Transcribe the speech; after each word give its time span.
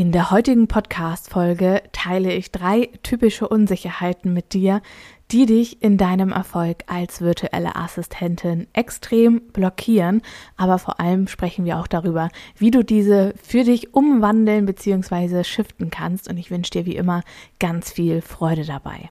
In 0.00 0.12
der 0.12 0.30
heutigen 0.30 0.66
Podcast-Folge 0.66 1.82
teile 1.92 2.32
ich 2.32 2.50
drei 2.50 2.88
typische 3.02 3.46
Unsicherheiten 3.46 4.32
mit 4.32 4.54
dir, 4.54 4.80
die 5.30 5.44
dich 5.44 5.82
in 5.82 5.98
deinem 5.98 6.32
Erfolg 6.32 6.84
als 6.86 7.20
virtuelle 7.20 7.76
Assistentin 7.76 8.66
extrem 8.72 9.42
blockieren. 9.52 10.22
Aber 10.56 10.78
vor 10.78 11.00
allem 11.00 11.28
sprechen 11.28 11.66
wir 11.66 11.78
auch 11.78 11.86
darüber, 11.86 12.30
wie 12.56 12.70
du 12.70 12.82
diese 12.82 13.34
für 13.42 13.62
dich 13.62 13.92
umwandeln 13.92 14.64
bzw. 14.64 15.44
shiften 15.44 15.90
kannst. 15.90 16.30
Und 16.30 16.38
ich 16.38 16.50
wünsche 16.50 16.70
dir 16.70 16.86
wie 16.86 16.96
immer 16.96 17.22
ganz 17.58 17.92
viel 17.92 18.22
Freude 18.22 18.64
dabei. 18.64 19.10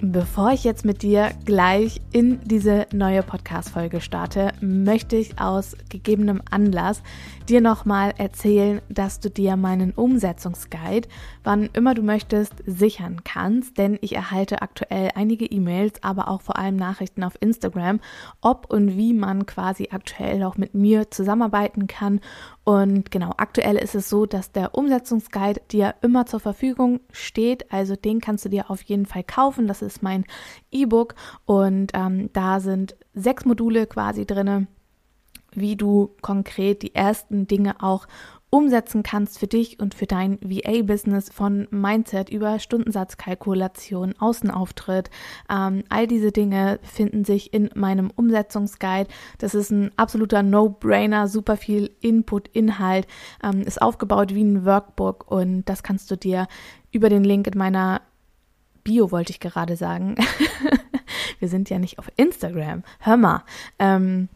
Bevor 0.00 0.50
ich 0.52 0.64
jetzt 0.64 0.84
mit 0.84 1.02
dir 1.02 1.30
gleich 1.44 2.00
in 2.12 2.40
diese 2.44 2.86
neue 2.92 3.22
Podcast-Folge 3.22 4.00
starte, 4.00 4.52
möchte 4.60 5.16
ich 5.16 5.38
aus 5.40 5.76
gegebenem 5.88 6.42
Anlass 6.50 7.02
dir 7.48 7.60
nochmal 7.60 8.12
erzählen, 8.16 8.80
dass 8.88 9.20
du 9.20 9.30
dir 9.30 9.56
meinen 9.56 9.92
Umsetzungsguide, 9.92 11.08
wann 11.42 11.68
immer 11.72 11.94
du 11.94 12.02
möchtest, 12.02 12.54
sichern 12.66 13.22
kannst, 13.24 13.78
denn 13.78 13.98
ich 14.00 14.14
erhalte 14.14 14.62
aktuell 14.62 15.10
einige 15.14 15.46
E-Mails, 15.46 16.02
aber 16.02 16.28
auch 16.28 16.42
vor 16.42 16.58
allem 16.58 16.76
Nachrichten 16.76 17.22
auf 17.22 17.34
Instagram, 17.40 18.00
ob 18.40 18.72
und 18.72 18.96
wie 18.96 19.12
man 19.12 19.46
quasi 19.46 19.88
aktuell 19.90 20.42
auch 20.42 20.56
mit 20.56 20.74
mir 20.74 21.10
zusammenarbeiten 21.10 21.86
kann. 21.86 22.20
Und 22.64 23.10
genau, 23.10 23.34
aktuell 23.36 23.76
ist 23.76 23.94
es 23.94 24.08
so, 24.08 24.24
dass 24.24 24.50
der 24.50 24.74
Umsetzungsguide 24.74 25.60
dir 25.70 25.94
immer 26.00 26.24
zur 26.24 26.40
Verfügung 26.40 27.00
steht. 27.12 27.70
Also 27.70 27.94
den 27.94 28.20
kannst 28.20 28.46
du 28.46 28.48
dir 28.48 28.70
auf 28.70 28.80
jeden 28.82 29.04
Fall 29.04 29.22
kaufen. 29.22 29.66
Das 29.66 29.82
ist 29.84 30.02
mein 30.02 30.24
E-Book 30.70 31.14
und 31.44 31.92
ähm, 31.94 32.30
da 32.32 32.60
sind 32.60 32.96
sechs 33.14 33.44
Module 33.44 33.86
quasi 33.86 34.26
drinne 34.26 34.66
wie 35.56 35.76
du 35.76 36.10
konkret 36.20 36.82
die 36.82 36.94
ersten 36.94 37.46
Dinge 37.46 37.80
auch 37.82 38.06
umsetzen 38.50 39.02
kannst 39.02 39.40
für 39.40 39.48
dich 39.48 39.80
und 39.80 39.94
für 39.94 40.06
dein 40.06 40.38
VA-Business 40.40 41.28
von 41.28 41.66
Mindset 41.72 42.28
über 42.30 42.60
Stundensatzkalkulation, 42.60 44.14
Außenauftritt. 44.16 45.10
Ähm, 45.50 45.82
all 45.88 46.06
diese 46.06 46.30
Dinge 46.30 46.78
finden 46.84 47.24
sich 47.24 47.52
in 47.52 47.70
meinem 47.74 48.12
Umsetzungsguide. 48.14 49.10
Das 49.38 49.56
ist 49.56 49.72
ein 49.72 49.90
absoluter 49.96 50.44
No-Brainer, 50.44 51.26
super 51.26 51.56
viel 51.56 51.90
Input, 52.00 52.46
Inhalt, 52.48 53.08
ähm, 53.42 53.62
ist 53.62 53.82
aufgebaut 53.82 54.32
wie 54.36 54.44
ein 54.44 54.64
Workbook 54.64 55.28
und 55.28 55.64
das 55.64 55.82
kannst 55.82 56.08
du 56.12 56.16
dir 56.16 56.46
über 56.92 57.08
den 57.08 57.24
Link 57.24 57.48
in 57.48 57.58
meiner 57.58 58.02
Bio 58.84 59.10
wollte 59.10 59.32
ich 59.32 59.40
gerade 59.40 59.76
sagen. 59.76 60.16
Wir 61.38 61.48
sind 61.48 61.70
ja 61.70 61.78
nicht 61.78 61.98
auf 61.98 62.10
Instagram. 62.16 62.84
Hör 63.00 63.16
mal. 63.16 63.44
Ähm, 63.78 64.28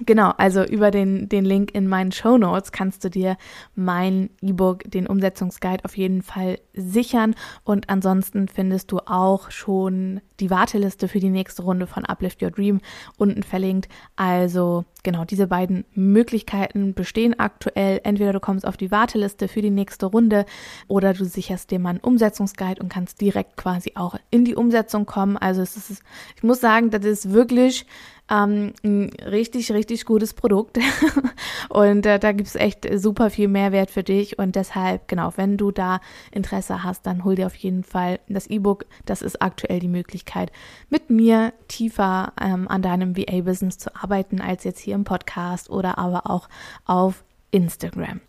Genau, 0.00 0.32
also 0.38 0.64
über 0.64 0.90
den, 0.90 1.28
den 1.28 1.44
Link 1.44 1.72
in 1.72 1.86
meinen 1.86 2.10
Show 2.10 2.36
Notes 2.36 2.72
kannst 2.72 3.04
du 3.04 3.10
dir 3.10 3.36
mein 3.76 4.28
E-Book, 4.42 4.82
den 4.90 5.06
Umsetzungsguide 5.06 5.84
auf 5.84 5.96
jeden 5.96 6.22
Fall 6.22 6.58
sichern. 6.72 7.36
Und 7.62 7.88
ansonsten 7.88 8.48
findest 8.48 8.90
du 8.90 8.98
auch 9.06 9.52
schon 9.52 10.20
die 10.40 10.50
Warteliste 10.50 11.06
für 11.06 11.20
die 11.20 11.30
nächste 11.30 11.62
Runde 11.62 11.86
von 11.86 12.04
Uplift 12.04 12.42
Your 12.42 12.50
Dream 12.50 12.80
unten 13.18 13.44
verlinkt. 13.44 13.88
Also 14.16 14.84
genau, 15.04 15.24
diese 15.24 15.46
beiden 15.46 15.84
Möglichkeiten 15.94 16.94
bestehen 16.94 17.38
aktuell. 17.38 18.00
Entweder 18.02 18.32
du 18.32 18.40
kommst 18.40 18.66
auf 18.66 18.76
die 18.76 18.90
Warteliste 18.90 19.46
für 19.46 19.62
die 19.62 19.70
nächste 19.70 20.06
Runde 20.06 20.44
oder 20.88 21.14
du 21.14 21.24
sicherst 21.24 21.70
dir 21.70 21.78
meinen 21.78 22.00
Umsetzungsguide 22.00 22.82
und 22.82 22.88
kannst 22.88 23.20
direkt 23.20 23.56
quasi 23.56 23.92
auch 23.94 24.16
in 24.30 24.44
die 24.44 24.56
Umsetzung 24.56 25.06
kommen. 25.06 25.36
Also 25.36 25.62
es 25.62 25.76
ist, 25.76 26.02
ich 26.34 26.42
muss 26.42 26.60
sagen, 26.60 26.90
das 26.90 27.04
ist 27.04 27.32
wirklich 27.32 27.86
ähm, 28.30 28.72
ein 28.82 29.10
richtig, 29.24 29.70
richtig 29.72 30.04
gutes 30.04 30.34
Produkt. 30.34 30.78
und 31.68 32.06
äh, 32.06 32.18
da 32.18 32.32
gibt 32.32 32.48
es 32.48 32.54
echt 32.54 32.86
super 32.98 33.30
viel 33.30 33.48
Mehrwert 33.48 33.90
für 33.90 34.02
dich. 34.02 34.38
Und 34.38 34.56
deshalb, 34.56 35.08
genau, 35.08 35.32
wenn 35.36 35.56
du 35.56 35.70
da 35.70 36.00
Interesse 36.30 36.82
hast, 36.82 37.06
dann 37.06 37.24
hol 37.24 37.34
dir 37.34 37.46
auf 37.46 37.56
jeden 37.56 37.84
Fall 37.84 38.20
das 38.28 38.46
E-Book. 38.46 38.86
Das 39.04 39.22
ist 39.22 39.42
aktuell 39.42 39.80
die 39.80 39.88
Möglichkeit, 39.88 40.52
mit 40.88 41.10
mir 41.10 41.52
tiefer 41.68 42.32
ähm, 42.40 42.66
an 42.68 42.82
deinem 42.82 43.16
VA-Business 43.16 43.78
zu 43.78 43.94
arbeiten, 43.94 44.40
als 44.40 44.64
jetzt 44.64 44.80
hier 44.80 44.94
im 44.94 45.04
Podcast 45.04 45.68
oder 45.68 45.98
aber 45.98 46.30
auch 46.30 46.48
auf 46.86 47.24
Instagram. 47.50 48.20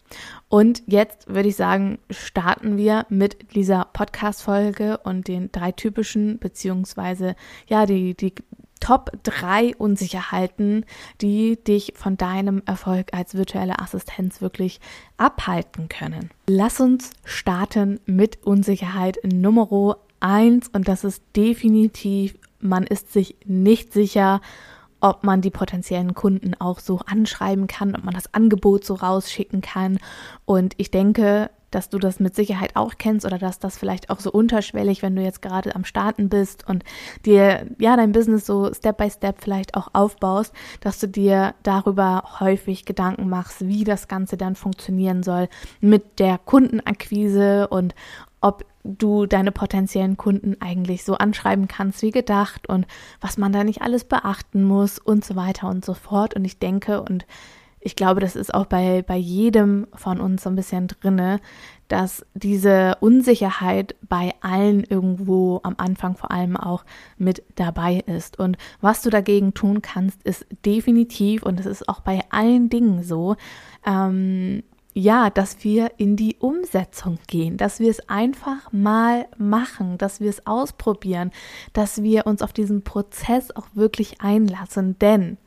Und 0.49 0.83
jetzt 0.85 1.27
würde 1.27 1.49
ich 1.49 1.55
sagen, 1.55 1.97
starten 2.11 2.77
wir 2.77 3.07
mit 3.09 3.55
dieser 3.55 3.85
Podcast-Folge 3.91 4.99
und 4.99 5.27
den 5.27 5.51
drei 5.51 5.71
typischen, 5.71 6.37
beziehungsweise 6.37 7.35
ja, 7.67 7.87
die, 7.87 8.15
die 8.15 8.35
Top 8.85 9.09
3 9.23 9.77
Unsicherheiten, 9.77 10.85
die 11.19 11.57
dich 11.63 11.93
von 11.95 12.17
deinem 12.17 12.61
Erfolg 12.67 13.15
als 13.15 13.33
virtuelle 13.33 13.79
Assistenz 13.79 14.41
wirklich 14.41 14.79
abhalten 15.17 15.89
können. 15.89 16.29
Lass 16.47 16.79
uns 16.79 17.09
starten 17.23 17.99
mit 18.05 18.45
Unsicherheit 18.45 19.17
Nummer 19.23 19.97
1 20.19 20.67
und 20.67 20.87
das 20.87 21.03
ist 21.03 21.23
definitiv, 21.35 22.35
man 22.59 22.83
ist 22.83 23.11
sich 23.11 23.37
nicht 23.43 23.91
sicher, 23.91 24.39
ob 24.99 25.23
man 25.23 25.41
die 25.41 25.49
potenziellen 25.49 26.13
Kunden 26.13 26.53
auch 26.53 26.79
so 26.79 26.99
anschreiben 27.07 27.65
kann, 27.65 27.95
ob 27.95 28.03
man 28.03 28.13
das 28.13 28.35
Angebot 28.35 28.85
so 28.85 28.93
rausschicken 28.93 29.61
kann. 29.61 29.97
Und 30.45 30.75
ich 30.77 30.91
denke, 30.91 31.49
dass 31.71 31.89
du 31.89 31.99
das 31.99 32.19
mit 32.19 32.35
Sicherheit 32.35 32.75
auch 32.75 32.93
kennst 32.97 33.25
oder 33.25 33.37
dass 33.37 33.59
das 33.59 33.77
vielleicht 33.77 34.09
auch 34.09 34.19
so 34.19 34.31
unterschwellig, 34.31 35.01
wenn 35.01 35.15
du 35.15 35.21
jetzt 35.21 35.41
gerade 35.41 35.75
am 35.75 35.85
Starten 35.85 36.29
bist 36.29 36.67
und 36.67 36.83
dir 37.25 37.67
ja 37.79 37.95
dein 37.95 38.11
Business 38.11 38.45
so 38.45 38.73
Step 38.73 38.97
by 38.97 39.09
Step 39.09 39.41
vielleicht 39.41 39.75
auch 39.75 39.89
aufbaust, 39.93 40.53
dass 40.79 40.99
du 40.99 41.07
dir 41.07 41.55
darüber 41.63 42.23
häufig 42.39 42.85
Gedanken 42.85 43.29
machst, 43.29 43.67
wie 43.67 43.83
das 43.83 44.07
Ganze 44.07 44.37
dann 44.37 44.55
funktionieren 44.55 45.23
soll 45.23 45.49
mit 45.81 46.19
der 46.19 46.37
Kundenakquise 46.37 47.67
und 47.67 47.95
ob 48.41 48.63
du 48.83 49.25
deine 49.25 49.51
potenziellen 49.51 50.17
Kunden 50.17 50.57
eigentlich 50.61 51.03
so 51.03 51.15
anschreiben 51.15 51.67
kannst 51.67 52.03
wie 52.03 52.11
gedacht 52.11 52.69
und 52.69 52.85
was 53.19 53.37
man 53.37 53.51
da 53.51 53.63
nicht 53.63 53.81
alles 53.81 54.03
beachten 54.03 54.63
muss 54.63 54.99
und 54.99 55.25
so 55.25 55.35
weiter 55.35 55.67
und 55.67 55.83
so 55.83 55.95
fort. 55.95 56.35
Und 56.35 56.45
ich 56.45 56.59
denke 56.59 57.01
und 57.01 57.25
ich 57.85 57.95
glaube, 57.95 58.19
das 58.19 58.35
ist 58.35 58.51
auch 58.51 58.65
bei, 58.65 59.03
bei 59.03 59.15
jedem 59.15 59.85
von 59.93 60.19
uns 60.19 60.41
so 60.41 60.49
ein 60.49 60.55
bisschen 60.55 60.87
drinne, 60.87 61.39
dass 61.87 62.25
diese 62.33 62.97
Unsicherheit 62.99 63.95
bei 64.01 64.33
allen 64.41 64.83
irgendwo 64.83 65.59
am 65.61 65.75
Anfang 65.77 66.17
vor 66.17 66.31
allem 66.31 66.57
auch 66.57 66.83
mit 67.19 67.43
dabei 67.53 68.03
ist. 68.07 68.39
Und 68.39 68.57
was 68.81 69.03
du 69.03 69.11
dagegen 69.11 69.53
tun 69.53 69.83
kannst, 69.83 70.23
ist 70.23 70.47
definitiv, 70.65 71.43
und 71.43 71.59
es 71.59 71.67
ist 71.67 71.87
auch 71.87 71.99
bei 71.99 72.21
allen 72.31 72.69
Dingen 72.69 73.03
so, 73.03 73.35
ähm, 73.85 74.63
ja, 74.95 75.29
dass 75.29 75.63
wir 75.63 75.91
in 75.97 76.15
die 76.15 76.37
Umsetzung 76.39 77.19
gehen, 77.27 77.55
dass 77.55 77.79
wir 77.79 77.91
es 77.91 78.09
einfach 78.09 78.71
mal 78.71 79.27
machen, 79.37 79.99
dass 79.99 80.21
wir 80.21 80.29
es 80.31 80.47
ausprobieren, 80.47 81.29
dass 81.73 82.01
wir 82.01 82.25
uns 82.25 82.41
auf 82.41 82.51
diesen 82.51 82.83
Prozess 82.83 83.55
auch 83.55 83.67
wirklich 83.75 84.21
einlassen. 84.21 84.97
Denn 84.97 85.37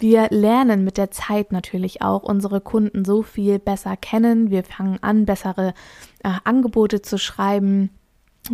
wir 0.00 0.28
lernen 0.30 0.84
mit 0.84 0.96
der 0.96 1.10
Zeit 1.10 1.52
natürlich 1.52 2.02
auch 2.02 2.22
unsere 2.22 2.60
Kunden 2.60 3.04
so 3.04 3.22
viel 3.22 3.58
besser 3.58 3.96
kennen. 3.96 4.50
Wir 4.50 4.64
fangen 4.64 4.98
an, 5.02 5.26
bessere 5.26 5.74
äh, 6.22 6.32
Angebote 6.44 7.02
zu 7.02 7.18
schreiben 7.18 7.90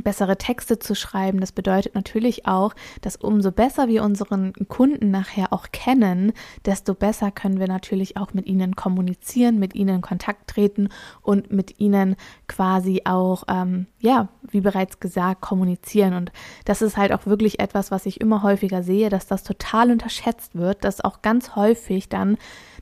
bessere 0.03 0.37
Texte 0.37 0.79
zu 0.79 0.95
schreiben. 0.95 1.41
Das 1.41 1.53
bedeutet 1.53 1.95
natürlich 1.95 2.47
auch, 2.47 2.75
dass 3.01 3.17
umso 3.17 3.53
besser 3.53 3.89
wir 3.89 4.03
unseren 4.03 4.53
Kunden 4.69 5.11
nachher 5.11 5.53
auch 5.53 5.67
kennen, 5.73 6.33
desto 6.65 6.95
besser 6.95 7.31
können 7.31 7.59
wir 7.59 7.69
natürlich 7.69 8.17
auch 8.17 8.35
mit 8.35 8.47
ihnen 8.47 8.77
kommunizieren, 8.77 9.59
mit 9.59 9.75
ihnen 9.75 9.97
in 9.97 10.01
Kontakt 10.03 10.49
treten 10.49 10.89
und 11.23 11.51
mit 11.51 11.79
ihnen 11.81 12.17
quasi 12.49 13.03
auch, 13.05 13.45
ähm, 13.49 13.87
ja, 14.01 14.29
wie 14.43 14.61
bereits 14.61 15.01
gesagt, 15.01 15.41
kommunizieren. 15.41 16.15
Und 16.15 16.33
das 16.65 16.83
ist 16.83 16.97
halt 16.97 17.13
auch 17.13 17.27
wirklich 17.27 17.61
etwas, 17.61 17.91
was 17.91 18.07
ich 18.07 18.21
immer 18.21 18.43
häufiger 18.43 18.83
sehe, 18.83 19.09
dass 19.09 19.27
das 19.27 19.43
total 19.43 19.91
unterschätzt 19.91 20.55
wird, 20.55 20.85
dass 20.85 21.01
auch 21.01 21.23
ganz 21.23 21.57
häufig 21.57 22.09
dann 22.09 22.37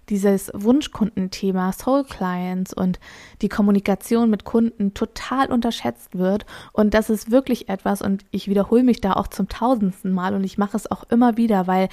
dieses 0.09 0.51
Wunschkundenthema 0.55 1.73
Soul 1.73 2.05
Clients 2.05 2.73
und 2.73 2.99
die 3.43 3.49
Kommunikation 3.49 4.31
mit 4.31 4.45
Kunden 4.45 4.95
total 4.95 5.51
unterschätzt 5.51 6.17
wird. 6.17 6.47
Und 6.73 6.95
das 6.95 7.11
ist 7.11 7.31
wirklich 7.31 7.69
etwas, 7.69 8.03
und 8.03 8.25
ich 8.31 8.49
wiederhole 8.49 8.83
mich 8.83 9.01
da 9.01 9.15
auch 9.15 9.29
zum 9.29 9.49
tausendsten 9.49 10.12
Mal 10.12 10.35
und 10.35 10.45
ich 10.45 10.59
mache 10.59 10.77
es 10.77 10.91
auch 10.91 11.05
immer 11.11 11.37
wieder, 11.37 11.67
weil 11.67 11.89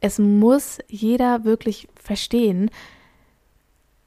es 0.00 0.18
muss 0.18 0.78
jeder 0.88 1.44
wirklich 1.44 1.88
verstehen, 1.94 2.70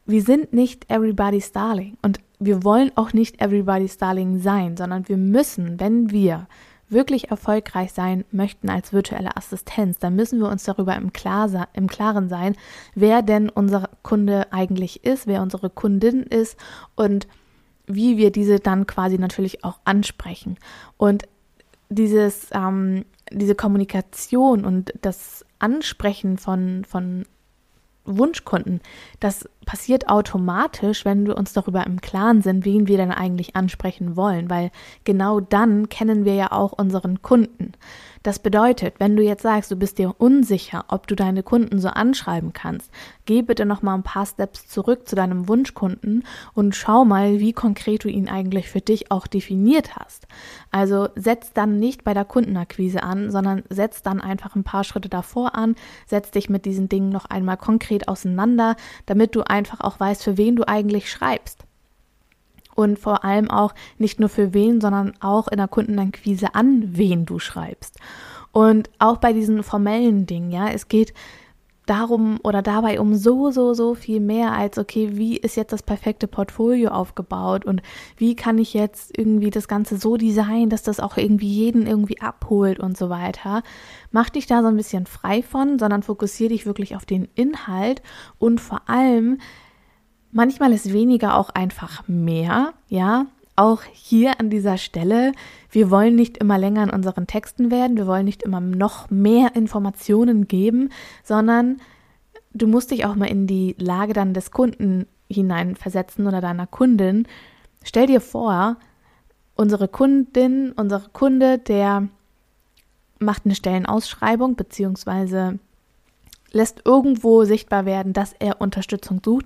wir 0.06 0.22
sind 0.22 0.52
nicht 0.52 0.90
everybody's 0.90 1.52
darling 1.52 1.98
und 2.02 2.20
wir 2.40 2.64
wollen 2.64 2.92
auch 2.96 3.14
nicht 3.14 3.42
everybody's 3.42 3.98
darling 3.98 4.40
sein, 4.40 4.76
sondern 4.76 5.08
wir 5.08 5.18
müssen, 5.18 5.80
wenn 5.80 6.12
wir 6.12 6.48
wirklich 6.94 7.32
erfolgreich 7.32 7.94
sein 7.94 8.26
möchten 8.32 8.70
als 8.70 8.94
virtuelle 8.94 9.36
Assistenz, 9.36 10.00
dann 10.00 10.16
müssen 10.16 10.40
wir 10.40 10.50
uns 10.50 10.64
darüber 10.64 10.96
im, 10.96 11.12
Klar, 11.14 11.68
im 11.74 11.88
Klaren 11.88 12.30
sein, 12.30 12.56
wer 12.96 13.22
denn 13.22 13.50
unser 13.50 13.90
Kunde 14.02 14.52
eigentlich 14.52 15.04
ist, 15.04 15.28
wer 15.28 15.42
unsere 15.42 15.70
Kundin 15.70 16.24
ist 16.24 16.58
und 16.96 17.28
wie 17.86 18.18
wir 18.18 18.32
diese 18.32 18.60
dann 18.60 18.88
quasi 18.88 19.18
natürlich 19.18 19.64
auch 19.64 19.80
ansprechen. 19.84 20.58
Und 20.98 21.24
dieses, 21.90 22.48
ähm, 22.54 23.06
diese 23.32 23.56
Kommunikation 23.56 24.66
und 24.66 24.94
das 25.02 25.46
Ansprechen 25.60 26.38
von, 26.38 26.86
von 26.86 27.26
Wunschkunden. 28.06 28.82
Das 29.20 29.48
passiert 29.66 30.10
automatisch, 30.10 31.06
wenn 31.06 31.26
wir 31.26 31.38
uns 31.38 31.54
darüber 31.54 31.86
im 31.86 32.02
Klaren 32.02 32.42
sind, 32.42 32.66
wen 32.66 32.88
wir 32.88 32.98
denn 32.98 33.12
eigentlich 33.12 33.56
ansprechen 33.56 34.16
wollen, 34.16 34.50
weil 34.50 34.72
genau 35.04 35.40
dann 35.40 35.90
kennen 35.90 36.26
wir 36.26 36.36
ja 36.36 36.52
auch 36.52 36.74
unseren 36.74 37.22
Kunden. 37.22 37.74
Das 38.24 38.40
bedeutet, 38.40 38.96
wenn 39.00 39.18
du 39.18 39.24
jetzt 39.24 39.44
sagst, 39.44 39.70
du 39.70 39.76
bist 39.76 39.98
dir 39.98 40.16
unsicher, 40.18 40.86
ob 40.88 41.08
du 41.08 41.16
deine 41.16 41.44
Kunden 41.44 41.80
so 41.80 41.90
anschreiben 41.90 42.54
kannst, 42.54 42.90
geh 43.26 43.42
bitte 43.42 43.66
noch 43.66 43.82
mal 43.82 43.96
ein 43.96 44.04
paar 44.04 44.26
Steps 44.26 44.70
zurück 44.70 45.10
zu 45.10 45.18
deinem 45.18 45.50
Wunschkunden 45.50 46.24
und 46.54 46.74
schau 46.74 47.04
mal, 47.04 47.42
wie 47.42 47.52
konkret 47.52 48.06
du 48.06 48.08
ihn 48.08 48.30
eigentlich 48.30 48.70
für 48.70 48.80
dich 48.80 49.12
auch 49.12 49.28
definiert 49.28 49.98
hast. 49.98 50.28
Also 50.72 51.10
setz 51.16 51.52
dann 51.52 51.80
nicht 51.80 52.06
bei 52.06 52.14
der 52.14 52.24
Kundenakquise 52.24 53.04
an, 53.04 53.30
sondern 53.30 53.64
setz 53.70 54.04
dann 54.04 54.22
einfach 54.22 54.56
ein 54.56 54.64
paar 54.64 54.86
Schritte 54.86 55.10
davor 55.10 55.56
an, 55.56 55.76
setz 56.08 56.32
dich 56.32 56.50
mit 56.50 56.64
diesen 56.64 56.88
Dingen 56.88 57.10
noch 57.10 57.26
einmal 57.26 57.58
konkret 57.58 58.08
auseinander, 58.08 58.78
damit 59.06 59.36
du 59.36 59.42
einfach 59.54 59.80
auch 59.82 60.00
weißt, 60.00 60.24
für 60.24 60.38
wen 60.38 60.56
du 60.56 60.68
eigentlich 60.68 61.10
schreibst 61.10 61.64
und 62.76 63.00
vor 63.00 63.24
allem 63.24 63.50
auch 63.50 63.74
nicht 63.98 64.20
nur 64.20 64.30
für 64.30 64.54
wen, 64.54 64.82
sondern 64.82 65.14
auch 65.22 65.48
in 65.48 65.58
der 65.58 65.68
Kundenakquise 65.68 66.56
an 66.56 66.98
wen 66.98 67.26
du 67.26 67.40
schreibst. 67.40 68.00
Und 68.52 68.90
auch 69.00 69.18
bei 69.18 69.34
diesen 69.34 69.64
formellen 69.64 70.26
Dingen, 70.26 70.52
ja, 70.52 70.70
es 70.70 70.88
geht 70.88 71.14
darum 71.86 72.40
oder 72.44 72.62
dabei 72.62 73.00
um 73.00 73.16
so, 73.16 73.52
so, 73.52 73.74
so 73.74 73.94
viel 73.94 74.20
mehr 74.20 74.54
als, 74.54 74.78
okay, 74.78 75.12
wie 75.14 75.38
ist 75.38 75.56
jetzt 75.56 75.74
das 75.74 75.84
perfekte 75.84 76.28
Portfolio 76.28 76.92
aufgebaut 76.92 77.66
und 77.66 77.82
wie 78.18 78.36
kann 78.36 78.58
ich 78.58 78.74
jetzt 78.74 79.18
irgendwie 79.18 79.50
das 79.50 79.68
Ganze 79.68 79.98
so 79.98 80.18
designen, 80.18 80.70
dass 80.70 80.84
das 80.84 81.00
auch 81.00 81.18
irgendwie 81.18 81.52
jeden 81.52 81.86
irgendwie 81.86 82.22
abholt 82.22 82.80
und 82.80 82.98
so 82.98 83.10
weiter. 83.10 83.64
Mach 84.12 84.30
dich 84.30 84.48
da 84.48 84.62
so 84.62 84.68
ein 84.68 84.78
bisschen 84.78 85.06
frei 85.06 85.44
von, 85.44 85.80
sondern 85.80 86.04
fokussiere 86.04 86.50
dich 86.50 86.66
wirklich 86.66 86.96
auf 86.96 87.06
den 87.06 87.28
Inhalt 87.36 88.02
und 88.40 88.62
vor 88.62 88.82
allem 88.88 89.40
Manchmal 90.36 90.74
ist 90.74 90.92
weniger 90.92 91.38
auch 91.38 91.52
einfach 91.52 92.08
mehr, 92.08 92.74
ja. 92.88 93.28
Auch 93.56 93.84
hier 93.92 94.40
an 94.40 94.50
dieser 94.50 94.78
Stelle, 94.78 95.32
wir 95.70 95.92
wollen 95.92 96.16
nicht 96.16 96.38
immer 96.38 96.58
länger 96.58 96.84
in 96.84 96.90
unseren 96.90 97.28
Texten 97.28 97.70
werden, 97.70 97.98
wir 97.98 98.08
wollen 98.08 98.26
nicht 98.26 98.42
immer 98.42 98.60
noch 98.60 99.12
mehr 99.12 99.56
Informationen 99.56 100.48
geben, 100.48 100.90
sondern 101.24 101.80
du 102.54 102.68
musst 102.68 102.90
dich 102.92 103.06
auch 103.06 103.16
mal 103.16 103.28
in 103.28 103.46
die 103.46 103.76
Lage 103.78 104.14
dann 104.14 104.34
des 104.34 104.50
Kunden 104.52 105.06
hineinversetzen 105.30 106.26
oder 106.26 106.42
deiner 106.42 106.66
Kundin. 106.66 107.28
Stell 107.84 108.08
dir 108.08 108.22
vor, 108.22 108.78
unsere 109.56 109.88
Kundin, 109.88 110.72
unsere 110.72 111.10
Kunde, 111.10 111.60
der 111.60 112.08
macht 113.20 113.46
eine 113.46 113.56
Stellenausschreibung 113.56 114.56
beziehungsweise 114.56 115.60
lässt 116.52 116.82
irgendwo 116.86 117.46
sichtbar 117.46 117.86
werden, 117.86 118.14
dass 118.14 118.34
er 118.34 118.62
Unterstützung 118.62 119.22
sucht 119.24 119.46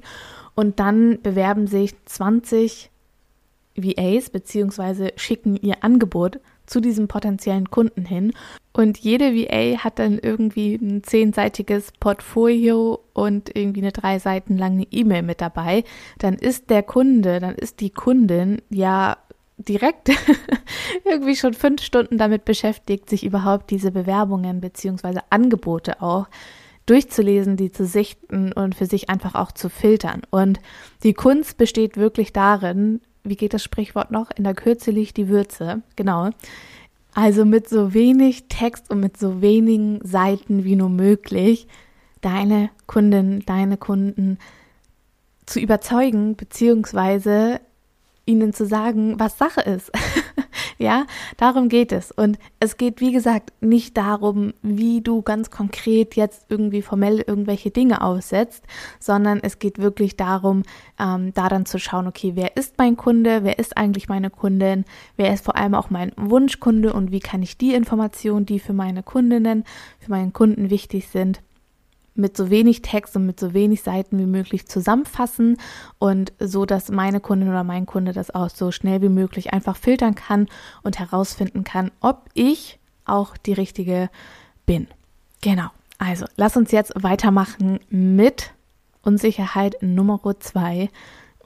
und 0.55 0.79
dann 0.79 1.21
bewerben 1.21 1.67
sich 1.67 1.95
20 2.05 2.89
VAs 3.77 4.29
beziehungsweise 4.29 5.13
schicken 5.15 5.55
ihr 5.55 5.83
Angebot 5.83 6.39
zu 6.65 6.81
diesem 6.81 7.07
potenziellen 7.07 7.71
Kunden 7.71 8.05
hin. 8.05 8.33
Und 8.73 8.97
jede 8.97 9.33
VA 9.33 9.83
hat 9.83 9.99
dann 9.99 10.19
irgendwie 10.19 10.75
ein 10.75 11.03
zehnseitiges 11.03 11.91
Portfolio 11.99 12.99
und 13.13 13.55
irgendwie 13.55 13.81
eine 13.81 13.91
drei 13.91 14.19
Seiten 14.19 14.57
lange 14.57 14.85
E-Mail 14.91 15.23
mit 15.23 15.41
dabei. 15.41 15.83
Dann 16.19 16.35
ist 16.35 16.69
der 16.69 16.83
Kunde, 16.83 17.39
dann 17.39 17.55
ist 17.55 17.79
die 17.79 17.89
Kundin 17.89 18.61
ja 18.69 19.17
direkt 19.57 20.11
irgendwie 21.05 21.35
schon 21.35 21.53
fünf 21.53 21.81
Stunden 21.81 22.17
damit 22.17 22.45
beschäftigt, 22.45 23.09
sich 23.09 23.25
überhaupt 23.25 23.71
diese 23.71 23.91
Bewerbungen 23.91 24.61
beziehungsweise 24.61 25.21
Angebote 25.31 26.01
auch 26.01 26.27
durchzulesen, 26.85 27.57
die 27.57 27.71
zu 27.71 27.85
sichten 27.85 28.53
und 28.53 28.75
für 28.75 28.85
sich 28.85 29.09
einfach 29.09 29.35
auch 29.35 29.51
zu 29.51 29.69
filtern. 29.69 30.21
Und 30.29 30.59
die 31.03 31.13
Kunst 31.13 31.57
besteht 31.57 31.97
wirklich 31.97 32.33
darin, 32.33 33.01
wie 33.23 33.35
geht 33.35 33.53
das 33.53 33.63
Sprichwort 33.63 34.11
noch? 34.11 34.31
In 34.31 34.43
der 34.43 34.55
Kürze 34.55 34.91
liegt 34.91 35.17
die 35.17 35.27
Würze. 35.27 35.81
Genau. 35.95 36.29
Also 37.13 37.45
mit 37.45 37.67
so 37.67 37.93
wenig 37.93 38.45
Text 38.47 38.89
und 38.91 38.99
mit 38.99 39.17
so 39.17 39.41
wenigen 39.41 39.99
Seiten 40.03 40.63
wie 40.63 40.75
nur 40.75 40.89
möglich 40.89 41.67
deine 42.21 42.69
Kunden, 42.85 43.43
deine 43.45 43.77
Kunden 43.77 44.37
zu 45.45 45.59
überzeugen, 45.59 46.35
beziehungsweise 46.35 47.59
ihnen 48.25 48.53
zu 48.53 48.65
sagen, 48.65 49.19
was 49.19 49.37
Sache 49.37 49.61
ist. 49.61 49.91
ja, 50.77 51.05
darum 51.37 51.69
geht 51.69 51.91
es. 51.91 52.11
Und 52.11 52.37
es 52.59 52.77
geht, 52.77 53.01
wie 53.01 53.11
gesagt, 53.11 53.51
nicht 53.61 53.97
darum, 53.97 54.53
wie 54.61 55.01
du 55.01 55.21
ganz 55.21 55.49
konkret 55.49 56.15
jetzt 56.15 56.45
irgendwie 56.49 56.81
formell 56.81 57.23
irgendwelche 57.25 57.71
Dinge 57.71 58.01
aussetzt, 58.01 58.63
sondern 58.99 59.39
es 59.41 59.59
geht 59.59 59.79
wirklich 59.79 60.17
darum, 60.17 60.63
ähm, 60.99 61.33
da 61.33 61.49
dann 61.49 61.65
zu 61.65 61.79
schauen, 61.79 62.07
okay, 62.07 62.33
wer 62.35 62.55
ist 62.57 62.77
mein 62.77 62.97
Kunde, 62.97 63.43
wer 63.43 63.59
ist 63.59 63.77
eigentlich 63.77 64.09
meine 64.09 64.29
Kundin, 64.29 64.85
wer 65.15 65.33
ist 65.33 65.45
vor 65.45 65.55
allem 65.55 65.75
auch 65.75 65.89
mein 65.89 66.11
Wunschkunde 66.15 66.93
und 66.93 67.11
wie 67.11 67.19
kann 67.19 67.41
ich 67.41 67.57
die 67.57 67.73
Informationen, 67.73 68.45
die 68.45 68.59
für 68.59 68.73
meine 68.73 69.03
Kundinnen, 69.03 69.63
für 69.99 70.11
meinen 70.11 70.33
Kunden 70.33 70.69
wichtig 70.69 71.07
sind, 71.07 71.41
mit 72.17 72.35
so 72.35 72.49
wenig 72.49 72.81
Text 72.81 73.15
und 73.15 73.25
mit 73.25 73.39
so 73.39 73.53
wenig 73.53 73.81
Seiten 73.81 74.17
wie 74.19 74.25
möglich 74.25 74.67
zusammenfassen 74.67 75.57
und 75.99 76.33
so, 76.39 76.65
dass 76.65 76.89
meine 76.89 77.19
Kundin 77.19 77.49
oder 77.49 77.63
mein 77.63 77.85
Kunde 77.85 78.13
das 78.13 78.33
auch 78.33 78.49
so 78.49 78.71
schnell 78.71 79.01
wie 79.01 79.09
möglich 79.09 79.53
einfach 79.53 79.77
filtern 79.77 80.15
kann 80.15 80.47
und 80.83 80.99
herausfinden 80.99 81.63
kann, 81.63 81.91
ob 82.01 82.29
ich 82.33 82.79
auch 83.05 83.37
die 83.37 83.53
richtige 83.53 84.09
bin. 84.65 84.87
Genau. 85.41 85.67
Also, 85.97 86.25
lass 86.35 86.57
uns 86.57 86.71
jetzt 86.71 86.93
weitermachen 86.95 87.79
mit 87.89 88.51
Unsicherheit 89.01 89.77
Nummer 89.81 90.19
zwei. 90.39 90.89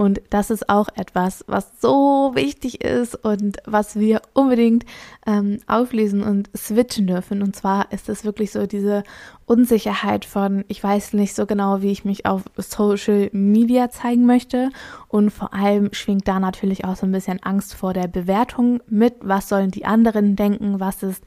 Und 0.01 0.19
das 0.31 0.49
ist 0.49 0.67
auch 0.67 0.87
etwas, 0.95 1.45
was 1.45 1.79
so 1.79 2.31
wichtig 2.33 2.83
ist 2.83 3.13
und 3.13 3.57
was 3.65 3.99
wir 3.99 4.23
unbedingt 4.33 4.83
ähm, 5.27 5.59
auflesen 5.67 6.23
und 6.23 6.49
switchen 6.57 7.05
dürfen. 7.05 7.43
Und 7.43 7.55
zwar 7.55 7.91
ist 7.91 8.09
es 8.09 8.25
wirklich 8.25 8.51
so 8.51 8.65
diese 8.65 9.03
Unsicherheit 9.45 10.25
von, 10.25 10.65
ich 10.69 10.83
weiß 10.83 11.13
nicht 11.13 11.35
so 11.35 11.45
genau, 11.45 11.83
wie 11.83 11.91
ich 11.91 12.03
mich 12.03 12.25
auf 12.25 12.41
Social 12.57 13.29
Media 13.31 13.91
zeigen 13.91 14.25
möchte. 14.25 14.71
Und 15.07 15.29
vor 15.29 15.53
allem 15.53 15.93
schwingt 15.93 16.27
da 16.27 16.39
natürlich 16.39 16.83
auch 16.83 16.95
so 16.95 17.05
ein 17.05 17.11
bisschen 17.11 17.43
Angst 17.43 17.75
vor 17.75 17.93
der 17.93 18.07
Bewertung 18.07 18.81
mit. 18.87 19.13
Was 19.21 19.49
sollen 19.49 19.69
die 19.69 19.85
anderen 19.85 20.35
denken? 20.35 20.79
Was 20.79 21.03
ist 21.03 21.23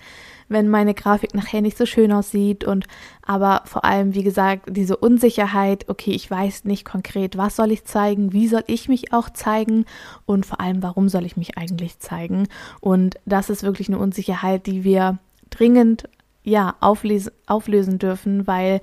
wenn 0.54 0.70
meine 0.70 0.94
Grafik 0.94 1.34
nachher 1.34 1.61
nicht 1.61 1.76
so 1.76 1.84
schön 1.84 2.12
aussieht 2.12 2.64
und 2.64 2.87
aber 3.23 3.62
vor 3.66 3.84
allem, 3.84 4.14
wie 4.14 4.23
gesagt, 4.23 4.68
diese 4.70 4.96
Unsicherheit, 4.96 5.88
okay, 5.88 6.12
ich 6.12 6.30
weiß 6.30 6.64
nicht 6.64 6.87
konkret, 6.87 7.37
was 7.37 7.56
soll 7.56 7.70
ich 7.73 7.84
zeigen, 7.84 8.32
wie 8.32 8.49
soll 8.49 8.64
ich 8.66 8.88
mich 8.88 9.12
auch 9.12 9.28
zeigen 9.28 9.84
und 10.25 10.46
vor 10.46 10.61
allem, 10.61 10.82
warum 10.82 11.11
soll 11.11 11.26
ich 11.26 11.37
mich 11.37 11.58
eigentlich 11.58 11.99
zeigen? 11.99 12.49
Und 12.80 13.16
das 13.26 13.50
ist 13.50 13.62
wirklich 13.62 13.88
eine 13.88 13.99
Unsicherheit, 13.99 14.66
die 14.66 14.84
wir 14.84 15.18
dringend 15.50 16.08
ja 16.42 16.76
auflesen, 16.80 17.32
auflösen 17.46 17.99
dürfen, 17.99 18.46
weil 18.46 18.80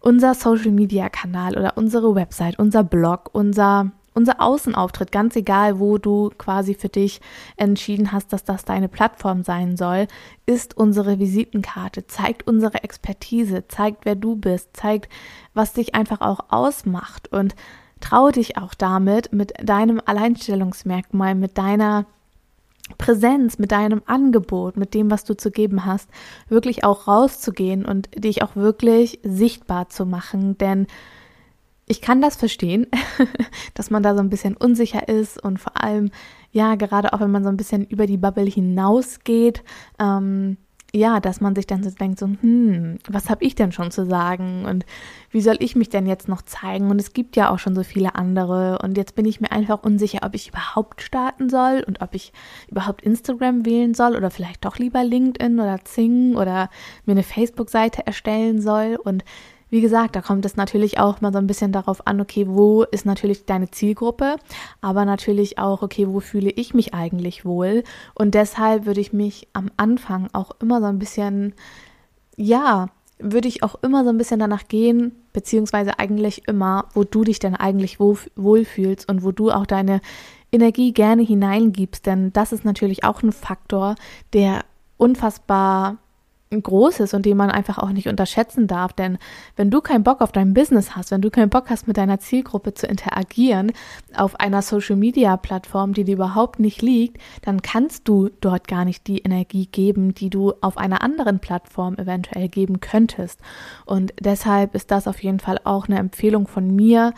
unser 0.00 0.34
Social 0.34 0.70
Media 0.70 1.08
Kanal 1.08 1.56
oder 1.56 1.76
unsere 1.76 2.14
Website, 2.14 2.58
unser 2.58 2.84
Blog, 2.84 3.30
unser 3.32 3.92
unser 4.14 4.40
Außenauftritt, 4.40 5.12
ganz 5.12 5.36
egal, 5.36 5.78
wo 5.78 5.98
du 5.98 6.30
quasi 6.36 6.74
für 6.74 6.88
dich 6.88 7.20
entschieden 7.56 8.12
hast, 8.12 8.32
dass 8.32 8.44
das 8.44 8.64
deine 8.64 8.88
Plattform 8.88 9.42
sein 9.42 9.76
soll, 9.76 10.06
ist 10.46 10.76
unsere 10.76 11.18
Visitenkarte, 11.18 12.06
zeigt 12.06 12.46
unsere 12.46 12.82
Expertise, 12.82 13.66
zeigt, 13.68 14.04
wer 14.04 14.16
du 14.16 14.36
bist, 14.36 14.76
zeigt, 14.76 15.10
was 15.54 15.72
dich 15.72 15.94
einfach 15.94 16.20
auch 16.20 16.40
ausmacht. 16.48 17.32
Und 17.32 17.54
trau 18.00 18.30
dich 18.30 18.56
auch 18.56 18.74
damit, 18.74 19.32
mit 19.32 19.52
deinem 19.62 20.00
Alleinstellungsmerkmal, 20.04 21.34
mit 21.34 21.56
deiner 21.56 22.06
Präsenz, 22.98 23.58
mit 23.58 23.72
deinem 23.72 24.02
Angebot, 24.06 24.76
mit 24.76 24.94
dem, 24.94 25.10
was 25.10 25.24
du 25.24 25.36
zu 25.36 25.50
geben 25.50 25.84
hast, 25.84 26.08
wirklich 26.48 26.84
auch 26.84 27.06
rauszugehen 27.06 27.84
und 27.84 28.08
dich 28.16 28.42
auch 28.42 28.56
wirklich 28.56 29.20
sichtbar 29.22 29.88
zu 29.88 30.06
machen, 30.06 30.58
denn 30.58 30.86
ich 31.90 32.00
kann 32.00 32.20
das 32.22 32.36
verstehen, 32.36 32.86
dass 33.74 33.90
man 33.90 34.02
da 34.04 34.14
so 34.14 34.20
ein 34.20 34.30
bisschen 34.30 34.56
unsicher 34.56 35.08
ist 35.08 35.42
und 35.42 35.58
vor 35.58 35.82
allem, 35.82 36.10
ja, 36.52 36.76
gerade 36.76 37.12
auch 37.12 37.20
wenn 37.20 37.32
man 37.32 37.42
so 37.42 37.50
ein 37.50 37.56
bisschen 37.56 37.84
über 37.84 38.06
die 38.06 38.16
Bubble 38.16 38.46
hinausgeht, 38.46 39.64
ähm, 39.98 40.56
ja, 40.92 41.20
dass 41.20 41.40
man 41.40 41.54
sich 41.54 41.66
dann 41.66 41.82
so 41.82 41.90
denkt, 41.90 42.18
so, 42.18 42.26
hm, 42.26 42.98
was 43.08 43.30
habe 43.30 43.44
ich 43.44 43.54
denn 43.54 43.70
schon 43.72 43.90
zu 43.90 44.06
sagen 44.06 44.64
und 44.66 44.84
wie 45.30 45.40
soll 45.40 45.56
ich 45.60 45.76
mich 45.76 45.88
denn 45.88 46.06
jetzt 46.06 46.28
noch 46.28 46.42
zeigen? 46.42 46.90
Und 46.90 47.00
es 47.00 47.12
gibt 47.12 47.36
ja 47.36 47.50
auch 47.50 47.58
schon 47.58 47.74
so 47.74 47.84
viele 47.84 48.16
andere 48.16 48.78
und 48.82 48.96
jetzt 48.96 49.14
bin 49.14 49.24
ich 49.24 49.40
mir 49.40 49.52
einfach 49.52 49.82
unsicher, 49.82 50.20
ob 50.22 50.34
ich 50.34 50.48
überhaupt 50.48 51.02
starten 51.02 51.48
soll 51.48 51.84
und 51.86 52.00
ob 52.02 52.14
ich 52.14 52.32
überhaupt 52.68 53.02
Instagram 53.02 53.64
wählen 53.64 53.94
soll 53.94 54.16
oder 54.16 54.30
vielleicht 54.30 54.64
doch 54.64 54.78
lieber 54.78 55.04
LinkedIn 55.04 55.60
oder 55.60 55.84
Zing 55.84 56.36
oder 56.36 56.70
mir 57.04 57.12
eine 57.12 57.22
Facebook-Seite 57.22 58.06
erstellen 58.06 58.60
soll 58.60 58.98
und 59.02 59.24
wie 59.70 59.80
gesagt, 59.80 60.16
da 60.16 60.20
kommt 60.20 60.44
es 60.44 60.56
natürlich 60.56 60.98
auch 60.98 61.20
mal 61.20 61.32
so 61.32 61.38
ein 61.38 61.46
bisschen 61.46 61.72
darauf 61.72 62.06
an, 62.06 62.20
okay, 62.20 62.46
wo 62.48 62.82
ist 62.82 63.06
natürlich 63.06 63.46
deine 63.46 63.70
Zielgruppe, 63.70 64.36
aber 64.80 65.04
natürlich 65.04 65.58
auch, 65.58 65.82
okay, 65.82 66.06
wo 66.08 66.20
fühle 66.20 66.50
ich 66.50 66.74
mich 66.74 66.92
eigentlich 66.92 67.44
wohl? 67.44 67.84
Und 68.14 68.34
deshalb 68.34 68.84
würde 68.84 69.00
ich 69.00 69.12
mich 69.12 69.48
am 69.52 69.70
Anfang 69.76 70.28
auch 70.32 70.50
immer 70.60 70.80
so 70.80 70.86
ein 70.86 70.98
bisschen, 70.98 71.54
ja, 72.36 72.88
würde 73.18 73.48
ich 73.48 73.62
auch 73.62 73.76
immer 73.82 74.02
so 74.04 74.10
ein 74.10 74.18
bisschen 74.18 74.40
danach 74.40 74.66
gehen, 74.66 75.12
beziehungsweise 75.32 75.98
eigentlich 75.98 76.48
immer, 76.48 76.86
wo 76.94 77.04
du 77.04 77.22
dich 77.24 77.38
denn 77.38 77.54
eigentlich 77.54 78.00
wohlfühlst 78.00 79.08
und 79.08 79.22
wo 79.22 79.30
du 79.30 79.50
auch 79.50 79.66
deine 79.66 80.00
Energie 80.52 80.92
gerne 80.92 81.22
hineingibst, 81.22 82.06
denn 82.06 82.32
das 82.32 82.52
ist 82.52 82.64
natürlich 82.64 83.04
auch 83.04 83.22
ein 83.22 83.32
Faktor, 83.32 83.94
der 84.32 84.64
unfassbar 84.96 85.98
groß 86.50 87.00
ist 87.00 87.14
und 87.14 87.26
den 87.26 87.36
man 87.36 87.48
einfach 87.48 87.78
auch 87.78 87.90
nicht 87.90 88.08
unterschätzen 88.08 88.66
darf. 88.66 88.92
Denn 88.92 89.18
wenn 89.54 89.70
du 89.70 89.80
keinen 89.80 90.02
Bock 90.02 90.20
auf 90.20 90.32
dein 90.32 90.52
Business 90.52 90.96
hast, 90.96 91.12
wenn 91.12 91.22
du 91.22 91.30
keinen 91.30 91.48
Bock 91.48 91.70
hast, 91.70 91.86
mit 91.86 91.96
deiner 91.96 92.18
Zielgruppe 92.18 92.74
zu 92.74 92.88
interagieren 92.88 93.72
auf 94.16 94.40
einer 94.40 94.60
Social-Media-Plattform, 94.60 95.92
die 95.92 96.02
dir 96.02 96.14
überhaupt 96.14 96.58
nicht 96.58 96.82
liegt, 96.82 97.18
dann 97.42 97.62
kannst 97.62 98.08
du 98.08 98.30
dort 98.40 98.66
gar 98.66 98.84
nicht 98.84 99.06
die 99.06 99.18
Energie 99.18 99.66
geben, 99.66 100.12
die 100.12 100.28
du 100.28 100.52
auf 100.60 100.76
einer 100.76 101.02
anderen 101.02 101.38
Plattform 101.38 101.94
eventuell 101.94 102.48
geben 102.48 102.80
könntest. 102.80 103.38
Und 103.86 104.12
deshalb 104.18 104.74
ist 104.74 104.90
das 104.90 105.06
auf 105.06 105.22
jeden 105.22 105.38
Fall 105.38 105.60
auch 105.62 105.86
eine 105.86 105.98
Empfehlung 105.98 106.48
von 106.48 106.74
mir. 106.74 107.14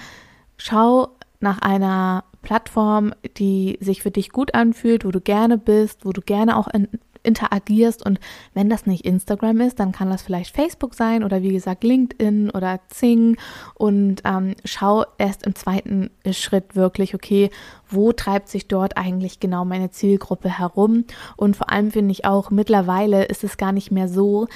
Schau 0.59 1.09
nach 1.41 1.61
einer 1.61 2.25
Plattform, 2.43 3.15
die 3.39 3.79
sich 3.81 4.03
für 4.03 4.11
dich 4.11 4.31
gut 4.31 4.55
anfühlt, 4.55 5.07
wo 5.07 5.11
du 5.11 5.21
gerne 5.21 5.57
bist, 5.57 6.05
wo 6.05 6.13
du 6.13 6.21
gerne 6.21 6.57
auch 6.57 6.69
in 6.69 6.89
interagierst. 7.23 8.05
Und 8.05 8.21
wenn 8.55 8.69
das 8.69 8.87
nicht 8.87 9.05
Instagram 9.05 9.61
ist, 9.61 9.81
dann 9.81 9.93
kann 9.93 10.11
das 10.11 10.23
vielleicht 10.23 10.55
Facebook 10.55 10.95
sein 10.95 11.25
oder 11.25 11.43
wie 11.43 11.53
gesagt 11.53 11.85
LinkedIn 11.85 12.51
oder 12.51 12.81
Zing. 12.89 13.37
Und 13.75 14.23
ähm, 14.25 14.55
schau 14.65 15.05
erst 15.19 15.47
im 15.47 15.55
zweiten 15.55 16.11
Schritt 16.31 16.77
wirklich, 16.77 17.15
okay, 17.15 17.51
wo 17.89 18.13
treibt 18.13 18.49
sich 18.49 18.69
dort 18.69 18.97
eigentlich 18.97 19.41
genau 19.41 19.65
meine 19.65 19.91
Zielgruppe 19.91 20.59
herum? 20.59 21.05
Und 21.37 21.57
vor 21.57 21.71
allem 21.71 21.91
finde 21.91 22.13
ich 22.13 22.25
auch, 22.25 22.51
mittlerweile 22.51 23.25
ist 23.25 23.45
es 23.45 23.57
gar 23.57 23.73
nicht 23.73 23.91
mehr 23.91 24.09
so, 24.09 24.49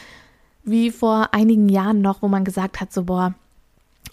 wie 0.64 0.90
vor 0.90 1.28
einigen 1.32 1.68
Jahren 1.68 2.00
noch, 2.00 2.22
wo 2.22 2.28
man 2.28 2.44
gesagt 2.44 2.80
hat, 2.80 2.92
so, 2.92 3.04
boah, 3.04 3.34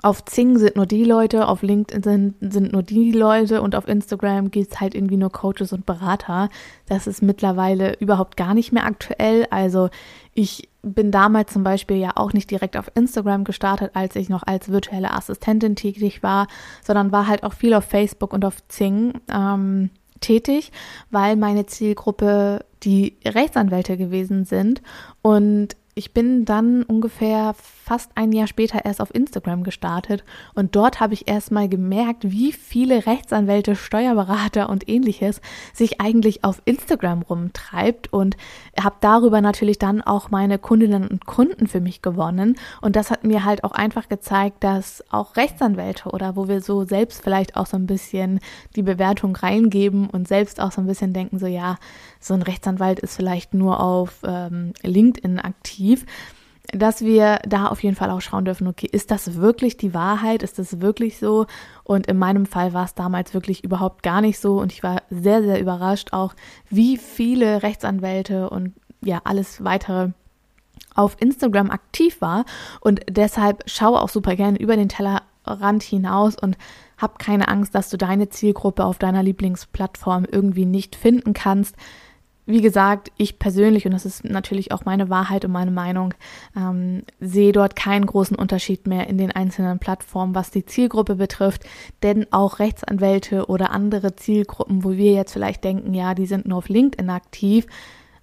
auf 0.02 0.26
Zing 0.26 0.58
sind 0.58 0.76
nur 0.76 0.86
die 0.86 1.04
Leute, 1.04 1.48
auf 1.48 1.62
LinkedIn 1.62 2.36
sind, 2.42 2.72
nur 2.74 2.84
die 2.84 3.12
Leute 3.12 3.62
und 3.62 3.76
auf 3.76 3.88
Instagram 3.88 4.52
gibt 4.52 4.74
es 4.74 4.82
halt 4.82 4.96
irgendwie 4.96 5.18
nur 5.18 5.32
Coaches 5.32 5.72
und 5.72 5.86
Berater. 5.86 6.50
Das 6.88 7.08
ist 7.08 7.22
mittlerweile 7.22 7.98
überhaupt 8.00 8.36
gar 8.36 8.54
nicht 8.54 8.72
mehr 8.72 8.86
aktuell. 8.86 9.48
Also 9.50 9.90
ich 10.34 10.70
bin 10.82 11.12
damals 11.12 11.54
zum 11.54 11.64
Beispiel 11.64 11.98
ja 11.98 12.12
auch 12.16 12.34
nicht 12.34 12.52
direkt 12.52 12.76
auf 12.76 12.92
Instagram 12.96 13.44
gestartet, 13.44 13.92
als 13.94 14.16
ich 14.16 14.30
noch 14.30 14.44
als 14.44 14.70
virtuelle 14.70 15.12
Assistentin 15.12 15.76
tätig 15.76 16.24
war, 16.24 16.48
sondern 16.84 17.12
war 17.12 17.28
halt 17.28 17.44
auch 17.44 17.54
viel 17.54 17.74
auf 17.74 17.86
Facebook 17.86 18.34
und 18.34 18.44
auf 18.44 18.68
Zing. 18.68 19.14
Ähm, 19.32 19.90
tätig, 20.24 20.72
weil 21.12 21.36
meine 21.36 21.66
Zielgruppe 21.66 22.66
die 22.84 23.18
Rechtsanwälte 23.26 23.98
gewesen 23.98 24.46
sind 24.46 24.82
und 25.22 25.76
ich 25.96 26.14
bin 26.14 26.46
dann 26.46 26.84
ungefähr 26.84 27.54
fast 27.56 28.12
ein 28.16 28.32
Jahr 28.32 28.48
später 28.48 28.86
erst 28.86 29.02
auf 29.02 29.14
Instagram 29.14 29.64
gestartet 29.64 30.24
und 30.54 30.76
dort 30.76 31.00
habe 31.00 31.14
ich 31.14 31.28
erstmal 31.28 31.70
gemerkt, 31.70 32.24
wie 32.32 32.52
viele 32.52 33.06
Rechtsanwälte, 33.06 33.76
Steuerberater 33.76 34.70
und 34.70 34.88
ähnliches 34.90 35.42
sich 35.74 36.02
eigentlich 36.02 36.44
auf 36.44 36.62
Instagram 36.66 37.22
rumtreibt 37.22 38.12
und 38.12 38.38
habe 38.80 38.96
darüber 39.02 39.42
natürlich 39.42 39.80
dann 39.80 40.02
auch 40.02 40.32
meine 40.32 40.60
Kundinnen 40.60 41.08
und 41.08 41.26
Kunden 41.26 41.68
für 41.68 41.82
mich 41.82 42.02
gewonnen. 42.02 42.56
Und 42.82 42.96
das 42.96 43.12
hat 43.12 43.24
mir 43.24 43.44
halt 43.44 43.64
auch 43.64 43.74
einfach 43.74 44.10
gezeigt, 44.10 44.64
dass 44.64 45.04
auch 45.12 45.36
Rechtsanwälte 45.36 46.10
oder 46.10 46.36
wo 46.36 46.48
wir 46.48 46.62
so 46.62 46.86
selbst 46.86 47.22
vielleicht 47.24 47.56
auch 47.56 47.66
so 47.66 47.78
ein 47.78 47.86
bisschen 47.86 48.40
die 48.76 48.84
Bewertung 48.84 49.36
reingeben 49.36 50.10
und 50.10 50.28
selbst 50.28 50.60
auch 50.60 50.72
so 50.72 50.82
ein 50.82 50.88
bisschen 50.88 51.14
denken, 51.14 51.38
so 51.38 51.48
ja, 51.48 51.78
so 52.26 52.34
ein 52.34 52.42
Rechtsanwalt 52.42 53.00
ist 53.00 53.16
vielleicht 53.16 53.54
nur 53.54 53.80
auf 53.80 54.20
ähm, 54.24 54.74
LinkedIn 54.82 55.40
aktiv, 55.40 56.06
dass 56.72 57.02
wir 57.02 57.40
da 57.46 57.68
auf 57.68 57.84
jeden 57.84 57.96
Fall 57.96 58.10
auch 58.10 58.22
schauen 58.22 58.46
dürfen, 58.46 58.68
okay, 58.68 58.88
ist 58.90 59.12
das 59.12 59.36
wirklich 59.36 59.78
die 59.78 59.94
Wahrheit? 59.94 60.44
Ist 60.44 60.60
das 60.60 60.80
wirklich 60.80 61.20
so? 61.20 61.46
Und 61.84 62.08
in 62.08 62.18
meinem 62.18 62.46
Fall 62.46 62.74
war 62.74 62.86
es 62.86 62.96
damals 62.96 63.34
wirklich 63.34 63.64
überhaupt 63.64 64.02
gar 64.02 64.22
nicht 64.22 64.40
so 64.40 64.60
und 64.60 64.72
ich 64.72 64.82
war 64.82 65.02
sehr, 65.10 65.44
sehr 65.44 65.60
überrascht 65.60 66.14
auch, 66.14 66.34
wie 66.70 66.98
viele 66.98 67.64
Rechtsanwälte 67.64 68.50
und 68.50 68.74
ja, 69.02 69.22
alles 69.26 69.64
weitere 69.64 70.12
auf 70.96 71.18
Instagram 71.20 71.70
aktiv 71.72 72.22
war 72.22 72.46
und 72.80 73.02
deshalb 73.10 73.64
schaue 73.70 74.02
auch 74.02 74.10
super 74.10 74.36
gerne 74.36 74.60
über 74.60 74.76
den 74.78 74.90
Tellerrand 74.90 75.84
hinaus 75.84 76.36
und 76.40 76.58
hab 76.98 77.20
keine 77.20 77.48
Angst, 77.48 77.76
dass 77.76 77.90
du 77.90 77.98
deine 77.98 78.30
Zielgruppe 78.30 78.86
auf 78.86 79.00
deiner 79.00 79.24
Lieblingsplattform 79.24 80.26
irgendwie 80.32 80.66
nicht 80.66 80.96
finden 80.96 81.34
kannst 81.34 81.76
wie 82.46 82.62
gesagt, 82.62 83.12
ich 83.18 83.40
persönlich, 83.40 83.86
und 83.86 83.94
das 83.94 84.06
ist 84.06 84.26
natürlich 84.26 84.72
auch 84.72 84.84
meine 84.86 85.10
Wahrheit 85.10 85.46
und 85.46 85.52
meine 85.52 85.72
Meinung, 85.72 86.14
ähm, 86.58 87.04
sehe 87.20 87.54
dort 87.54 87.76
keinen 87.76 88.06
großen 88.06 88.36
Unterschied 88.36 88.86
mehr 88.86 89.08
in 89.08 89.18
den 89.18 89.32
einzelnen 89.32 89.80
Plattformen, 89.80 90.36
was 90.36 90.52
die 90.52 90.66
Zielgruppe 90.66 91.16
betrifft. 91.16 91.64
Denn 92.02 92.28
auch 92.32 92.60
Rechtsanwälte 92.60 93.46
oder 93.48 93.72
andere 93.72 94.16
Zielgruppen, 94.16 94.84
wo 94.84 94.92
wir 94.92 95.14
jetzt 95.14 95.34
vielleicht 95.34 95.64
denken, 95.64 95.94
ja, 95.94 96.16
die 96.16 96.26
sind 96.26 96.46
nur 96.46 96.58
auf 96.58 96.70
LinkedIn 96.70 97.10
aktiv, 97.10 97.66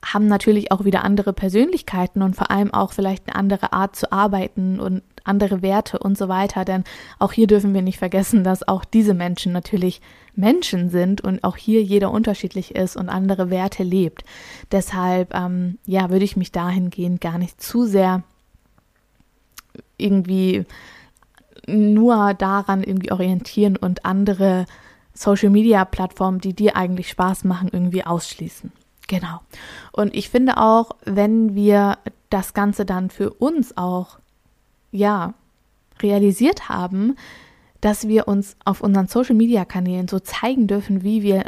haben 0.04 0.26
natürlich 0.26 0.72
auch 0.72 0.84
wieder 0.84 1.04
andere 1.04 1.32
Persönlichkeiten 1.32 2.22
und 2.22 2.36
vor 2.36 2.50
allem 2.50 2.72
auch 2.72 2.92
vielleicht 2.92 3.26
eine 3.26 3.36
andere 3.36 3.72
Art 3.72 3.96
zu 3.96 4.12
arbeiten 4.12 4.80
und 4.80 5.02
andere 5.30 5.62
Werte 5.62 5.98
und 5.98 6.18
so 6.18 6.28
weiter. 6.28 6.64
Denn 6.64 6.84
auch 7.18 7.32
hier 7.32 7.46
dürfen 7.46 7.72
wir 7.72 7.82
nicht 7.82 7.98
vergessen, 7.98 8.44
dass 8.44 8.66
auch 8.66 8.84
diese 8.84 9.14
Menschen 9.14 9.52
natürlich 9.52 10.02
Menschen 10.34 10.90
sind 10.90 11.20
und 11.20 11.44
auch 11.44 11.56
hier 11.56 11.82
jeder 11.82 12.10
unterschiedlich 12.10 12.74
ist 12.74 12.96
und 12.96 13.08
andere 13.08 13.48
Werte 13.50 13.82
lebt. 13.82 14.24
Deshalb, 14.72 15.34
ähm, 15.34 15.78
ja, 15.86 16.10
würde 16.10 16.24
ich 16.24 16.36
mich 16.36 16.52
dahingehend 16.52 17.20
gar 17.20 17.38
nicht 17.38 17.62
zu 17.62 17.86
sehr 17.86 18.22
irgendwie 19.96 20.66
nur 21.66 22.34
daran 22.34 22.82
irgendwie 22.82 23.12
orientieren 23.12 23.76
und 23.76 24.04
andere 24.04 24.66
Social 25.14 25.50
Media 25.50 25.84
Plattformen, 25.84 26.40
die 26.40 26.54
dir 26.54 26.76
eigentlich 26.76 27.10
Spaß 27.10 27.44
machen, 27.44 27.68
irgendwie 27.72 28.04
ausschließen. 28.04 28.72
Genau. 29.06 29.40
Und 29.92 30.14
ich 30.14 30.30
finde 30.30 30.56
auch, 30.56 30.92
wenn 31.04 31.54
wir 31.54 31.98
das 32.30 32.54
Ganze 32.54 32.84
dann 32.84 33.10
für 33.10 33.30
uns 33.30 33.76
auch, 33.76 34.19
ja, 34.90 35.34
realisiert 36.00 36.68
haben, 36.68 37.16
dass 37.80 38.08
wir 38.08 38.28
uns 38.28 38.56
auf 38.64 38.80
unseren 38.82 39.06
Social 39.06 39.34
Media 39.34 39.64
Kanälen 39.64 40.08
so 40.08 40.18
zeigen 40.18 40.66
dürfen, 40.66 41.02
wie 41.02 41.22
wir 41.22 41.44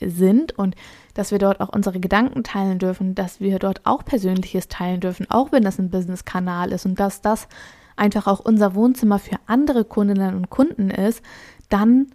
sind 0.00 0.56
und 0.58 0.74
dass 1.14 1.30
wir 1.30 1.38
dort 1.38 1.60
auch 1.60 1.70
unsere 1.70 2.00
Gedanken 2.00 2.44
teilen 2.44 2.78
dürfen, 2.78 3.14
dass 3.14 3.40
wir 3.40 3.58
dort 3.58 3.80
auch 3.84 4.04
Persönliches 4.04 4.68
teilen 4.68 5.00
dürfen, 5.00 5.26
auch 5.30 5.52
wenn 5.52 5.62
das 5.62 5.78
ein 5.78 5.90
Business-Kanal 5.90 6.72
ist 6.72 6.84
und 6.84 7.00
dass 7.00 7.22
das 7.22 7.48
einfach 7.96 8.26
auch 8.26 8.40
unser 8.40 8.74
Wohnzimmer 8.74 9.18
für 9.18 9.36
andere 9.46 9.84
Kundinnen 9.84 10.34
und 10.34 10.50
Kunden 10.50 10.90
ist, 10.90 11.22
dann 11.70 12.08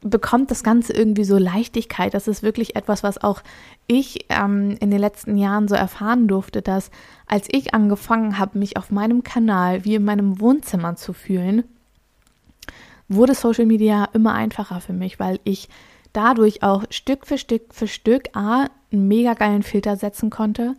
bekommt 0.00 0.50
das 0.50 0.62
Ganze 0.62 0.94
irgendwie 0.94 1.24
so 1.24 1.36
Leichtigkeit. 1.36 2.14
Das 2.14 2.26
ist 2.26 2.42
wirklich 2.42 2.74
etwas, 2.74 3.02
was 3.02 3.22
auch 3.22 3.42
ich 3.86 4.26
ähm, 4.30 4.76
in 4.80 4.90
den 4.90 4.98
letzten 4.98 5.36
Jahren 5.36 5.68
so 5.68 5.74
erfahren 5.74 6.26
durfte, 6.26 6.62
dass 6.62 6.90
als 7.30 7.46
ich 7.50 7.74
angefangen 7.74 8.38
habe, 8.38 8.58
mich 8.58 8.76
auf 8.76 8.90
meinem 8.90 9.22
Kanal 9.22 9.84
wie 9.84 9.94
in 9.94 10.04
meinem 10.04 10.40
Wohnzimmer 10.40 10.96
zu 10.96 11.12
fühlen, 11.12 11.62
wurde 13.08 13.34
Social 13.34 13.66
Media 13.66 14.08
immer 14.12 14.34
einfacher 14.34 14.80
für 14.80 14.92
mich, 14.92 15.20
weil 15.20 15.38
ich 15.44 15.68
dadurch 16.12 16.64
auch 16.64 16.84
Stück 16.90 17.26
für 17.26 17.38
Stück 17.38 17.72
für 17.72 17.86
Stück 17.86 18.24
A, 18.34 18.66
einen 18.92 19.06
mega 19.06 19.34
geilen 19.34 19.62
Filter 19.62 19.96
setzen 19.96 20.28
konnte, 20.28 20.74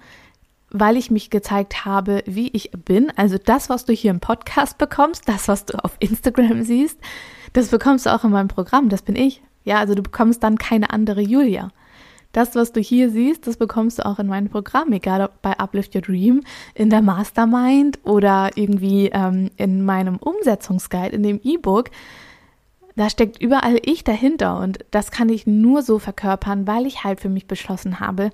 weil 0.69 0.97
ich 0.97 1.09
mich 1.09 1.29
gezeigt 1.29 1.85
habe, 1.85 2.21
wie 2.25 2.49
ich 2.49 2.71
bin. 2.71 3.13
Also 3.15 3.37
das, 3.37 3.69
was 3.69 3.85
du 3.85 3.93
hier 3.93 4.11
im 4.11 4.19
Podcast 4.19 4.77
bekommst, 4.77 5.29
das, 5.29 5.47
was 5.47 5.65
du 5.65 5.81
auf 5.81 5.95
Instagram 5.99 6.63
siehst, 6.63 6.99
das 7.53 7.69
bekommst 7.69 8.05
du 8.05 8.13
auch 8.13 8.25
in 8.25 8.31
meinem 8.31 8.49
Programm, 8.49 8.89
das 8.89 9.03
bin 9.03 9.15
ich. 9.15 9.41
Ja, 9.63 9.77
also 9.77 9.95
du 9.95 10.01
bekommst 10.01 10.43
dann 10.43 10.57
keine 10.57 10.89
andere 10.89 11.21
Julia. 11.21 11.69
Das, 12.31 12.55
was 12.55 12.71
du 12.71 12.79
hier 12.79 13.09
siehst, 13.09 13.47
das 13.47 13.57
bekommst 13.57 13.99
du 13.99 14.05
auch 14.05 14.19
in 14.19 14.27
meinem 14.27 14.49
Programm, 14.49 14.91
egal 14.93 15.21
ob 15.21 15.41
bei 15.41 15.57
Uplift 15.59 15.95
Your 15.95 16.01
Dream, 16.01 16.41
in 16.73 16.89
der 16.89 17.01
Mastermind 17.01 17.99
oder 18.03 18.51
irgendwie 18.55 19.09
ähm, 19.13 19.49
in 19.57 19.83
meinem 19.83 20.17
Umsetzungsguide, 20.17 21.15
in 21.15 21.23
dem 21.23 21.41
E-Book. 21.43 21.89
Da 22.95 23.09
steckt 23.09 23.41
überall 23.41 23.79
ich 23.83 24.03
dahinter 24.03 24.59
und 24.59 24.79
das 24.91 25.11
kann 25.11 25.29
ich 25.29 25.47
nur 25.47 25.81
so 25.81 25.99
verkörpern, 25.99 26.67
weil 26.67 26.85
ich 26.85 27.03
halt 27.03 27.19
für 27.19 27.29
mich 27.29 27.47
beschlossen 27.47 27.99
habe, 27.99 28.31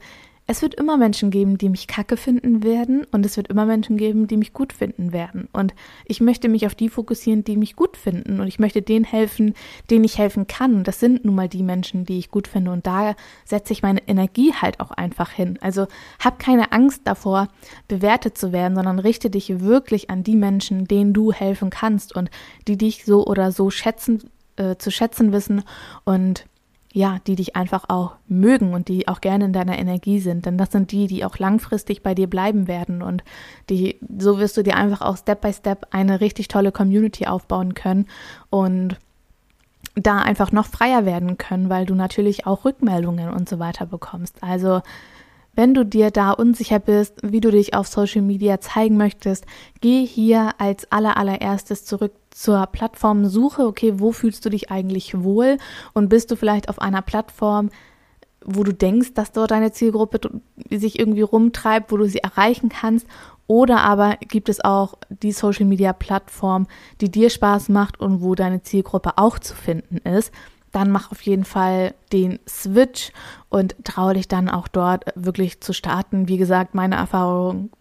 es 0.49 0.61
wird 0.61 0.75
immer 0.75 0.95
Menschen 0.95 1.29
geben, 1.29 1.57
die 1.57 1.67
mich 1.67 1.87
kacke 1.87 2.15
finden 2.15 2.63
werden 2.63 3.05
und 3.11 3.25
es 3.25 3.35
wird 3.35 3.49
immer 3.49 3.65
Menschen 3.65 3.97
geben, 3.97 4.27
die 4.27 4.37
mich 4.37 4.53
gut 4.53 4.71
finden 4.71 5.11
werden. 5.11 5.49
Und 5.51 5.73
ich 6.05 6.21
möchte 6.21 6.47
mich 6.47 6.65
auf 6.65 6.73
die 6.73 6.87
fokussieren, 6.87 7.43
die 7.43 7.57
mich 7.57 7.75
gut 7.75 7.97
finden 7.97 8.39
und 8.39 8.47
ich 8.47 8.57
möchte 8.57 8.81
denen 8.81 9.03
helfen, 9.03 9.53
denen 9.89 10.05
ich 10.05 10.17
helfen 10.17 10.47
kann. 10.47 10.75
Und 10.75 10.87
das 10.87 11.01
sind 11.01 11.25
nun 11.25 11.35
mal 11.35 11.49
die 11.49 11.63
Menschen, 11.63 12.05
die 12.05 12.17
ich 12.17 12.31
gut 12.31 12.47
finde 12.47 12.71
und 12.71 12.87
da 12.87 13.15
setze 13.43 13.73
ich 13.73 13.83
meine 13.83 14.07
Energie 14.07 14.53
halt 14.53 14.79
auch 14.79 14.91
einfach 14.91 15.31
hin. 15.31 15.59
Also 15.61 15.87
hab 16.23 16.39
keine 16.39 16.71
Angst 16.71 17.01
davor, 17.03 17.49
bewertet 17.89 18.37
zu 18.37 18.53
werden, 18.53 18.75
sondern 18.75 18.99
richte 18.99 19.29
dich 19.29 19.59
wirklich 19.59 20.09
an 20.09 20.23
die 20.23 20.37
Menschen, 20.37 20.85
denen 20.85 21.13
du 21.13 21.33
helfen 21.33 21.69
kannst 21.69 22.15
und 22.15 22.29
die 22.69 22.77
dich 22.77 23.03
so 23.03 23.25
oder 23.25 23.51
so 23.51 23.69
schätzen, 23.69 24.23
äh, 24.55 24.77
zu 24.77 24.91
schätzen 24.91 25.33
wissen 25.33 25.63
und 26.05 26.45
ja, 26.97 27.19
die 27.27 27.35
dich 27.35 27.55
einfach 27.55 27.89
auch 27.89 28.15
mögen 28.27 28.73
und 28.73 28.87
die 28.87 29.07
auch 29.07 29.21
gerne 29.21 29.45
in 29.45 29.53
deiner 29.53 29.77
Energie 29.77 30.19
sind. 30.19 30.47
Denn 30.47 30.57
das 30.57 30.71
sind 30.71 30.91
die, 30.91 31.05
die 31.05 31.23
auch 31.23 31.37
langfristig 31.37 32.01
bei 32.01 32.15
dir 32.15 32.27
bleiben 32.27 32.67
werden 32.67 33.03
und 33.03 33.23
die, 33.69 33.99
so 34.17 34.39
wirst 34.39 34.57
du 34.57 34.63
dir 34.63 34.77
einfach 34.77 35.01
auch 35.01 35.15
Step 35.15 35.41
by 35.41 35.53
Step 35.53 35.85
eine 35.91 36.21
richtig 36.21 36.47
tolle 36.47 36.71
Community 36.71 37.27
aufbauen 37.27 37.75
können 37.75 38.07
und 38.49 38.97
da 39.93 40.17
einfach 40.17 40.51
noch 40.51 40.65
freier 40.65 41.05
werden 41.05 41.37
können, 41.37 41.69
weil 41.69 41.85
du 41.85 41.93
natürlich 41.93 42.47
auch 42.47 42.65
Rückmeldungen 42.65 43.29
und 43.29 43.47
so 43.47 43.59
weiter 43.59 43.85
bekommst. 43.85 44.41
Also 44.41 44.81
wenn 45.57 45.73
du 45.73 45.83
dir 45.83 46.11
da 46.11 46.31
unsicher 46.31 46.77
bist, 46.77 47.15
wie 47.23 47.41
du 47.41 47.49
dich 47.49 47.73
auf 47.73 47.87
Social 47.87 48.21
Media 48.21 48.61
zeigen 48.61 48.95
möchtest, 48.95 49.43
geh 49.81 50.05
hier 50.05 50.51
als 50.59 50.89
allerallererstes 50.91 51.83
zurück 51.83 52.13
zur 52.29 52.67
Plattformsuche. 52.67 53.65
Okay, 53.65 53.93
wo 53.97 54.11
fühlst 54.11 54.45
du 54.45 54.51
dich 54.51 54.69
eigentlich 54.69 55.23
wohl? 55.23 55.57
Und 55.93 56.09
bist 56.09 56.29
du 56.29 56.35
vielleicht 56.35 56.69
auf 56.69 56.79
einer 56.79 57.01
Plattform, 57.01 57.71
wo 58.45 58.63
du 58.63 58.71
denkst, 58.71 59.15
dass 59.15 59.31
dort 59.31 59.49
deine 59.49 59.71
Zielgruppe 59.71 60.19
sich 60.69 60.99
irgendwie 60.99 61.23
rumtreibt, 61.23 61.91
wo 61.91 61.97
du 61.97 62.05
sie 62.05 62.19
erreichen 62.19 62.69
kannst? 62.69 63.07
Oder 63.47 63.79
aber 63.79 64.17
gibt 64.17 64.49
es 64.49 64.63
auch 64.63 64.93
die 65.09 65.31
Social 65.31 65.65
Media 65.65 65.91
Plattform, 65.91 66.67
die 67.01 67.09
dir 67.09 67.31
Spaß 67.31 67.69
macht 67.69 67.99
und 67.99 68.21
wo 68.21 68.35
deine 68.35 68.61
Zielgruppe 68.61 69.17
auch 69.17 69.39
zu 69.39 69.55
finden 69.55 69.97
ist? 70.07 70.31
Dann 70.77 70.91
mach 70.91 71.11
auf 71.11 71.21
jeden 71.21 71.43
Fall 71.43 71.95
den 72.13 72.37
Switch 72.47 73.11
und 73.49 73.75
traue 73.83 74.13
dich 74.13 74.27
dann 74.27 74.47
auch 74.47 74.67
dort 74.67 75.05
wirklich 75.15 75.59
zu 75.59 75.73
starten. 75.73 76.27
Wie 76.27 76.37
gesagt, 76.37 76.75
meine 76.75 76.95
Erfahrung 76.95 77.71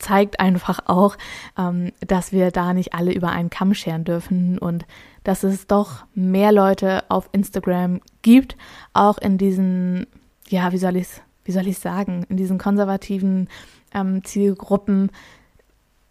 zeigt 0.00 0.40
einfach 0.40 0.80
auch, 0.86 1.16
ähm, 1.56 1.92
dass 2.00 2.32
wir 2.32 2.50
da 2.50 2.74
nicht 2.74 2.92
alle 2.92 3.12
über 3.12 3.30
einen 3.30 3.50
Kamm 3.50 3.72
scheren 3.72 4.02
dürfen 4.02 4.58
und 4.58 4.84
dass 5.22 5.44
es 5.44 5.68
doch 5.68 6.06
mehr 6.12 6.50
Leute 6.50 7.04
auf 7.08 7.28
Instagram 7.30 8.00
gibt, 8.22 8.56
auch 8.94 9.18
in 9.18 9.38
diesen, 9.38 10.08
ja, 10.48 10.72
wie 10.72 10.78
soll 10.78 10.96
ich 10.96 11.04
es, 11.04 11.20
wie 11.44 11.52
soll 11.52 11.68
ich 11.68 11.78
sagen, 11.78 12.26
in 12.28 12.36
diesen 12.36 12.58
konservativen 12.58 13.48
ähm, 13.94 14.24
Zielgruppen. 14.24 15.12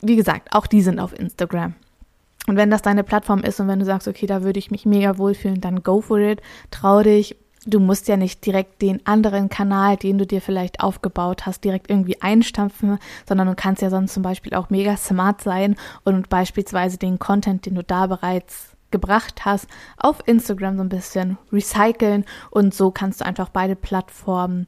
Wie 0.02 0.16
gesagt, 0.16 0.54
auch 0.54 0.68
die 0.68 0.82
sind 0.82 1.02
auf 1.02 1.12
Instagram. 1.12 1.76
Und 2.48 2.56
wenn 2.56 2.72
das 2.72 2.82
deine 2.82 3.04
Plattform 3.04 3.42
ist 3.42 3.60
und 3.60 3.68
wenn 3.68 3.80
du 3.80 3.86
sagst, 3.86 4.08
okay, 4.08 4.26
da 4.26 4.42
würde 4.42 4.58
ich 4.58 4.72
mich 4.72 4.86
mega 4.86 5.18
wohlfühlen, 5.18 5.62
dann 5.62 5.84
go 5.84 6.02
for 6.02 6.20
it, 6.20 6.42
trau 6.72 7.04
dich. 7.04 7.36
Du 7.66 7.82
musst 7.82 8.08
ja 8.08 8.16
nicht 8.16 8.46
direkt 8.46 8.82
den 8.82 9.06
anderen 9.06 9.50
Kanal, 9.50 9.98
den 9.98 10.18
du 10.18 10.26
dir 10.26 10.40
vielleicht 10.40 10.80
aufgebaut 10.80 11.46
hast, 11.46 11.66
direkt 11.66 11.90
irgendwie 11.90 12.22
einstampfen, 12.22 12.98
sondern 13.28 13.48
du 13.48 13.56
kannst 13.56 13.82
ja 13.82 13.90
sonst 13.90 14.14
zum 14.14 14.24
Beispiel 14.24 14.54
auch 14.54 14.70
mega 14.70 14.96
smart 14.96 15.42
sein 15.42 15.76
und 16.06 16.30
beispielsweise 16.30 16.98
den 16.98 17.20
Content, 17.20 17.66
den 17.66 17.76
du 17.76 17.84
da 17.84 18.08
bereits 18.08 18.78
gebracht 18.90 19.44
hast, 19.44 19.68
auf 19.98 20.26
Instagram 20.26 20.78
so 20.78 20.84
ein 20.84 20.90
bisschen 20.90 21.38
recyceln 21.52 22.24
und 22.52 22.74
so 22.74 22.90
kannst 22.92 23.20
du 23.20 23.26
einfach 23.26 23.50
beide 23.50 23.76
Plattformen 23.76 24.68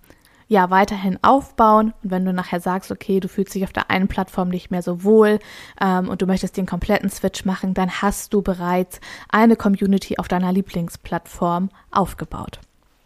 ja 0.50 0.70
weiterhin 0.72 1.20
aufbauen. 1.22 1.94
Und 2.04 2.12
wenn 2.12 2.26
du 2.26 2.34
nachher 2.34 2.60
sagst, 2.60 2.92
okay, 2.92 3.22
du 3.22 3.30
fühlst 3.30 3.56
dich 3.56 3.64
auf 3.64 3.72
der 3.72 3.90
einen 3.90 4.10
Plattform 4.10 4.50
nicht 4.50 4.72
mehr 4.72 4.82
so 4.82 5.04
wohl 5.04 5.40
ähm, 5.80 6.10
und 6.10 6.22
du 6.22 6.26
möchtest 6.26 6.58
den 6.58 6.66
kompletten 6.66 7.10
Switch 7.10 7.46
machen, 7.46 7.74
dann 7.74 8.02
hast 8.02 8.34
du 8.34 8.42
bereits 8.42 9.00
eine 9.30 9.56
Community 9.56 10.18
auf 10.18 10.28
deiner 10.28 10.52
Lieblingsplattform 10.52 11.70
aufgebaut. 11.92 12.60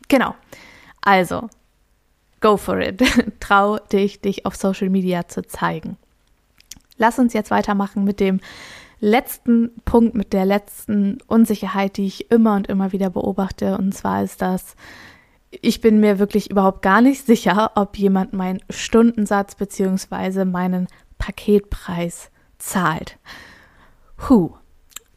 Genau. 0.08 0.34
Also, 1.02 1.50
go 2.40 2.58
for 2.58 2.80
it. 2.80 3.04
Trau 3.40 3.78
dich, 3.78 4.22
dich 4.22 4.46
auf 4.46 4.56
Social 4.56 4.90
Media 4.90 5.28
zu 5.28 5.46
zeigen. 5.46 5.98
Lass 6.98 7.20
uns 7.20 7.34
jetzt 7.34 7.52
weitermachen 7.52 8.06
mit 8.06 8.22
dem 8.22 8.40
letzten 9.02 9.72
Punkt, 9.84 10.16
mit 10.16 10.32
der 10.32 10.46
letzten 10.46 11.18
Unsicherheit, 11.28 11.98
die 11.98 12.06
ich 12.06 12.32
immer 12.32 12.56
und 12.56 12.68
immer 12.68 12.94
wieder 12.94 13.10
beobachte. 13.10 13.78
Und 13.78 13.94
zwar 13.94 14.24
ist 14.24 14.42
das 14.42 14.78
ich 15.62 15.82
bin 15.82 16.00
mir 16.00 16.20
wirklich 16.20 16.50
überhaupt 16.50 16.82
gar 16.82 17.02
nicht 17.02 17.26
sicher, 17.26 17.72
ob 17.76 17.98
jemand 17.98 18.34
meinen 18.34 18.62
Stundensatz 18.70 19.56
bzw. 19.56 20.46
meinen 20.46 20.88
Paketpreis 21.18 22.32
zahlt. 22.58 23.18
Huh, 24.28 24.52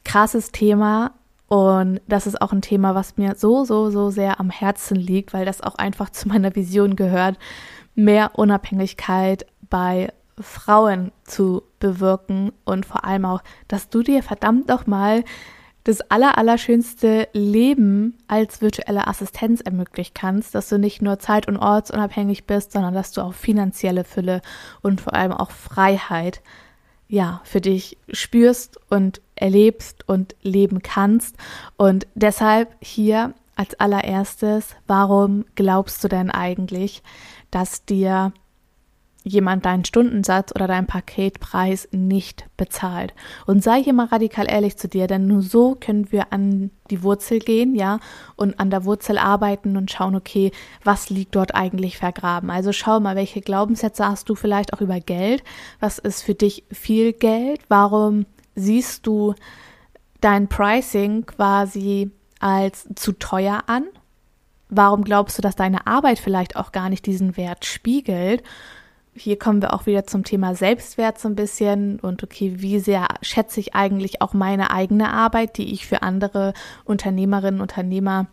krasses 0.05 0.53
Thema 0.53 1.13
und 1.49 2.01
das 2.09 2.27
ist 2.27 2.41
auch 2.43 2.53
ein 2.53 2.63
Thema, 2.63 2.95
was 2.95 3.17
mir 3.17 3.35
so, 3.37 3.65
so, 3.65 3.91
so 3.91 4.11
sehr 4.11 4.41
am 4.41 4.51
Herzen 4.51 4.97
liegt, 4.97 5.33
weil 5.33 5.45
das 5.45 5.61
auch 5.61 5.77
einfach 5.77 6.11
zu 6.11 6.29
meiner 6.29 6.55
Vision 6.55 6.97
gehört, 6.97 7.39
mehr 7.95 8.33
Unabhängigkeit 8.35 9.47
bei 9.71 10.13
Frauen 10.39 11.13
zu 11.25 11.63
bewirken 11.79 12.53
und 12.65 12.85
vor 12.85 13.05
allem 13.05 13.25
auch, 13.25 13.43
dass 13.69 13.89
du 13.89 14.03
dir 14.03 14.23
verdammt 14.23 14.69
noch 14.69 14.87
mal 14.87 15.25
das 15.87 16.01
allerallerschönste 16.11 17.29
Leben 17.33 18.19
als 18.27 18.61
virtuelle 18.61 19.07
Assistenz 19.07 19.61
ermöglichen 19.61 20.15
kannst, 20.15 20.57
dass 20.57 20.69
du 20.69 20.81
nicht 20.81 21.01
nur 21.01 21.21
zeit- 21.21 21.47
und 21.47 21.57
ortsunabhängig 21.57 22.45
bist, 22.45 22.73
sondern 22.73 22.93
dass 22.93 23.13
du 23.13 23.21
auch 23.21 23.35
finanzielle 23.35 24.03
Fülle 24.03 24.43
und 24.83 25.01
vor 25.01 25.15
allem 25.15 25.31
auch 25.31 25.53
Freiheit 25.53 26.43
ja, 27.07 27.41
für 27.45 27.61
dich 27.61 27.99
spürst 28.11 28.81
und 28.91 29.21
erlebst 29.37 30.09
und 30.09 30.35
leben 30.43 30.83
kannst. 30.83 31.37
Und 31.77 32.09
deshalb 32.17 32.75
hier 32.81 33.33
als 33.55 33.79
allererstes, 33.79 34.75
warum 34.89 35.45
glaubst 35.55 36.03
du 36.03 36.09
denn 36.09 36.33
eigentlich, 36.33 37.05
dass 37.53 37.85
dir 37.85 38.33
jemand 39.27 39.67
deinen 39.67 39.85
Stundensatz 39.85 40.53
oder 40.55 40.69
deinen 40.69 40.87
Paketpreis 40.87 41.89
nicht 41.91 42.47
bezahlt. 42.57 43.13
Und 43.45 43.63
sei 43.63 43.83
hier 43.83 43.93
mal 43.93 44.07
radikal 44.07 44.49
ehrlich 44.49 44.77
zu 44.77 44.87
dir, 44.87 45.09
denn 45.09 45.27
nur 45.27 45.43
so 45.43 45.75
können 45.75 46.13
wir 46.13 46.33
an 46.33 46.71
die 46.91 47.03
Wurzel 47.03 47.41
gehen, 47.41 47.75
ja, 47.75 47.99
und 48.37 48.61
an 48.61 48.71
der 48.71 48.85
Wurzel 48.85 49.19
arbeiten 49.19 49.77
und 49.77 49.91
schauen, 49.91 50.15
okay, 50.15 50.53
was 50.85 51.11
liegt 51.11 51.35
dort 51.35 51.57
eigentlich 51.57 51.99
vergraben. 51.99 52.51
Also 52.51 52.73
schau 52.73 53.01
mal, 53.01 53.17
welche 53.17 53.41
Glaubenssätze 53.41 54.07
hast 54.07 54.29
du 54.29 54.37
vielleicht 54.37 54.73
auch 54.73 54.81
über 54.81 55.01
Geld? 55.01 55.43
Was 55.81 55.99
ist 55.99 56.23
für 56.23 56.35
dich 56.35 56.63
viel 56.71 57.13
Geld? 57.13 57.61
Warum 57.69 58.27
siehst 58.55 59.09
du 59.09 59.35
dein 60.21 60.47
Pricing 60.47 61.27
quasi 61.27 62.13
als 62.39 62.89
zu 62.95 63.11
teuer 63.11 63.65
an? 63.67 63.87
Warum 64.69 65.03
glaubst 65.03 65.37
du, 65.37 65.43
dass 65.43 65.57
deine 65.57 65.89
Arbeit 65.89 66.21
vielleicht 66.21 66.55
auch 66.55 66.71
gar 66.71 66.91
nicht 66.91 67.07
diesen 67.07 67.37
Wert 67.37 67.65
spiegelt? 67.65 68.45
Hier 69.17 69.39
kommen 69.39 69.63
wir 69.63 69.75
auch 69.75 69.87
wieder 69.87 70.07
zum 70.07 70.25
Thema 70.25 70.55
Selbstwert 70.55 71.19
so 71.19 71.29
ein 71.29 71.37
bisschen 71.37 71.99
und 72.01 72.23
okay, 72.23 72.55
wie 72.57 72.79
sehr 72.79 73.09
schätze 73.23 73.61
ich 73.61 73.75
eigentlich 73.75 74.23
auch 74.23 74.33
meine 74.33 74.71
eigene 74.71 75.13
Arbeit, 75.13 75.57
die 75.59 75.73
ich 75.73 75.87
für 75.87 76.03
andere 76.03 76.53
Unternehmerinnen, 76.85 77.61
Unternehmer, 77.61 78.27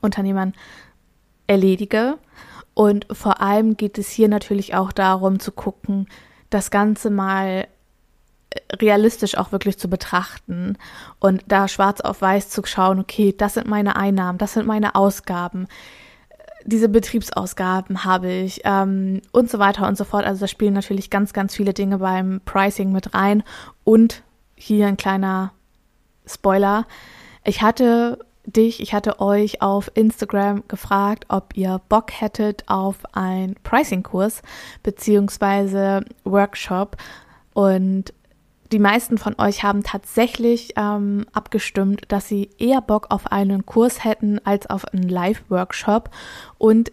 Unternehmern 0.00 0.54
erledige. 1.46 2.18
Und 2.74 3.06
vor 3.12 3.40
allem 3.40 3.76
geht 3.76 3.98
es 3.98 4.08
hier 4.10 4.28
natürlich 4.28 4.74
auch 4.74 4.92
darum 4.92 5.38
zu 5.40 5.52
gucken, 5.52 6.06
das 6.48 6.70
Ganze 6.70 7.10
mal 7.10 7.66
realistisch 8.72 9.36
auch 9.36 9.52
wirklich 9.52 9.78
zu 9.78 9.88
betrachten 9.88 10.76
und 11.20 11.44
da 11.46 11.68
schwarz 11.68 12.00
auf 12.00 12.20
weiß 12.20 12.50
zu 12.50 12.64
schauen, 12.64 12.98
okay, 12.98 13.34
das 13.36 13.54
sind 13.54 13.68
meine 13.68 13.96
Einnahmen, 13.96 14.38
das 14.38 14.54
sind 14.54 14.66
meine 14.66 14.94
Ausgaben 14.96 15.68
diese 16.64 16.88
Betriebsausgaben 16.88 18.04
habe 18.04 18.30
ich 18.30 18.60
ähm, 18.64 19.22
und 19.32 19.50
so 19.50 19.58
weiter 19.58 19.86
und 19.88 19.96
so 19.96 20.04
fort. 20.04 20.24
Also 20.24 20.40
da 20.40 20.46
spielen 20.46 20.74
natürlich 20.74 21.10
ganz, 21.10 21.32
ganz 21.32 21.54
viele 21.54 21.72
Dinge 21.72 21.98
beim 21.98 22.40
Pricing 22.44 22.92
mit 22.92 23.14
rein. 23.14 23.42
Und 23.84 24.22
hier 24.54 24.86
ein 24.86 24.96
kleiner 24.96 25.52
Spoiler. 26.26 26.86
Ich 27.44 27.62
hatte 27.62 28.18
dich, 28.44 28.80
ich 28.80 28.94
hatte 28.94 29.20
euch 29.20 29.62
auf 29.62 29.90
Instagram 29.94 30.64
gefragt, 30.68 31.26
ob 31.28 31.56
ihr 31.56 31.80
Bock 31.88 32.10
hättet 32.12 32.64
auf 32.68 32.98
einen 33.12 33.54
Pricing-Kurs 33.62 34.42
beziehungsweise 34.82 36.04
Workshop. 36.24 36.96
Und 37.52 38.12
die 38.72 38.78
meisten 38.78 39.18
von 39.18 39.34
euch 39.38 39.64
haben 39.64 39.82
tatsächlich 39.82 40.74
ähm, 40.76 41.26
abgestimmt, 41.32 42.02
dass 42.08 42.28
sie 42.28 42.50
eher 42.58 42.80
Bock 42.80 43.06
auf 43.10 43.32
einen 43.32 43.66
Kurs 43.66 44.04
hätten 44.04 44.38
als 44.44 44.68
auf 44.68 44.84
einen 44.86 45.08
Live-Workshop. 45.08 46.10
Und 46.58 46.92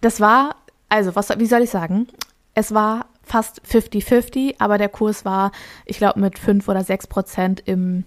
das 0.00 0.20
war, 0.20 0.56
also 0.88 1.16
was, 1.16 1.30
wie 1.38 1.46
soll 1.46 1.62
ich 1.62 1.70
sagen? 1.70 2.06
Es 2.54 2.74
war 2.74 3.06
fast 3.22 3.62
50-50, 3.62 4.56
aber 4.58 4.76
der 4.76 4.88
Kurs 4.88 5.24
war, 5.24 5.52
ich 5.86 5.98
glaube, 5.98 6.20
mit 6.20 6.38
5 6.38 6.68
oder 6.68 6.84
6 6.84 7.06
Prozent 7.06 7.62
im 7.64 8.04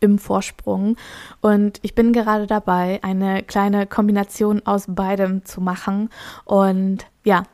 im 0.00 0.18
Vorsprung. 0.18 0.96
Und 1.40 1.78
ich 1.82 1.94
bin 1.94 2.12
gerade 2.12 2.46
dabei, 2.46 3.00
eine 3.02 3.42
kleine 3.42 3.86
Kombination 3.86 4.62
aus 4.64 4.84
beidem 4.88 5.44
zu 5.44 5.60
machen. 5.60 6.10
Und 6.44 7.06
ja, 7.24 7.44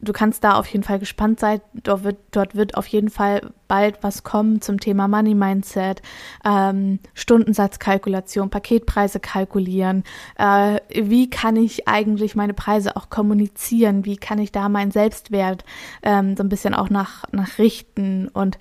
du 0.00 0.12
kannst 0.12 0.44
da 0.44 0.54
auf 0.54 0.66
jeden 0.66 0.84
Fall 0.84 0.98
gespannt 0.98 1.40
sein. 1.40 1.60
Dort 1.74 2.04
wird, 2.04 2.18
dort 2.30 2.54
wird 2.54 2.76
auf 2.76 2.86
jeden 2.86 3.10
Fall 3.10 3.52
bald 3.68 4.02
was 4.02 4.22
kommen 4.22 4.60
zum 4.60 4.80
Thema 4.80 5.08
Money 5.08 5.34
Mindset, 5.34 6.02
ähm, 6.44 6.98
Stundensatzkalkulation, 7.14 8.50
Paketpreise 8.50 9.20
kalkulieren. 9.20 10.04
Äh, 10.36 10.80
wie 10.90 11.30
kann 11.30 11.56
ich 11.56 11.86
eigentlich 11.86 12.34
meine 12.34 12.54
Preise 12.54 12.96
auch 12.96 13.10
kommunizieren? 13.10 14.04
Wie 14.04 14.16
kann 14.16 14.38
ich 14.38 14.52
da 14.52 14.68
meinen 14.68 14.90
Selbstwert 14.90 15.64
ähm, 16.02 16.36
so 16.36 16.42
ein 16.42 16.48
bisschen 16.48 16.74
auch 16.74 16.90
nach, 16.90 17.24
nach 17.32 17.58
richten? 17.58 18.28
Und 18.28 18.58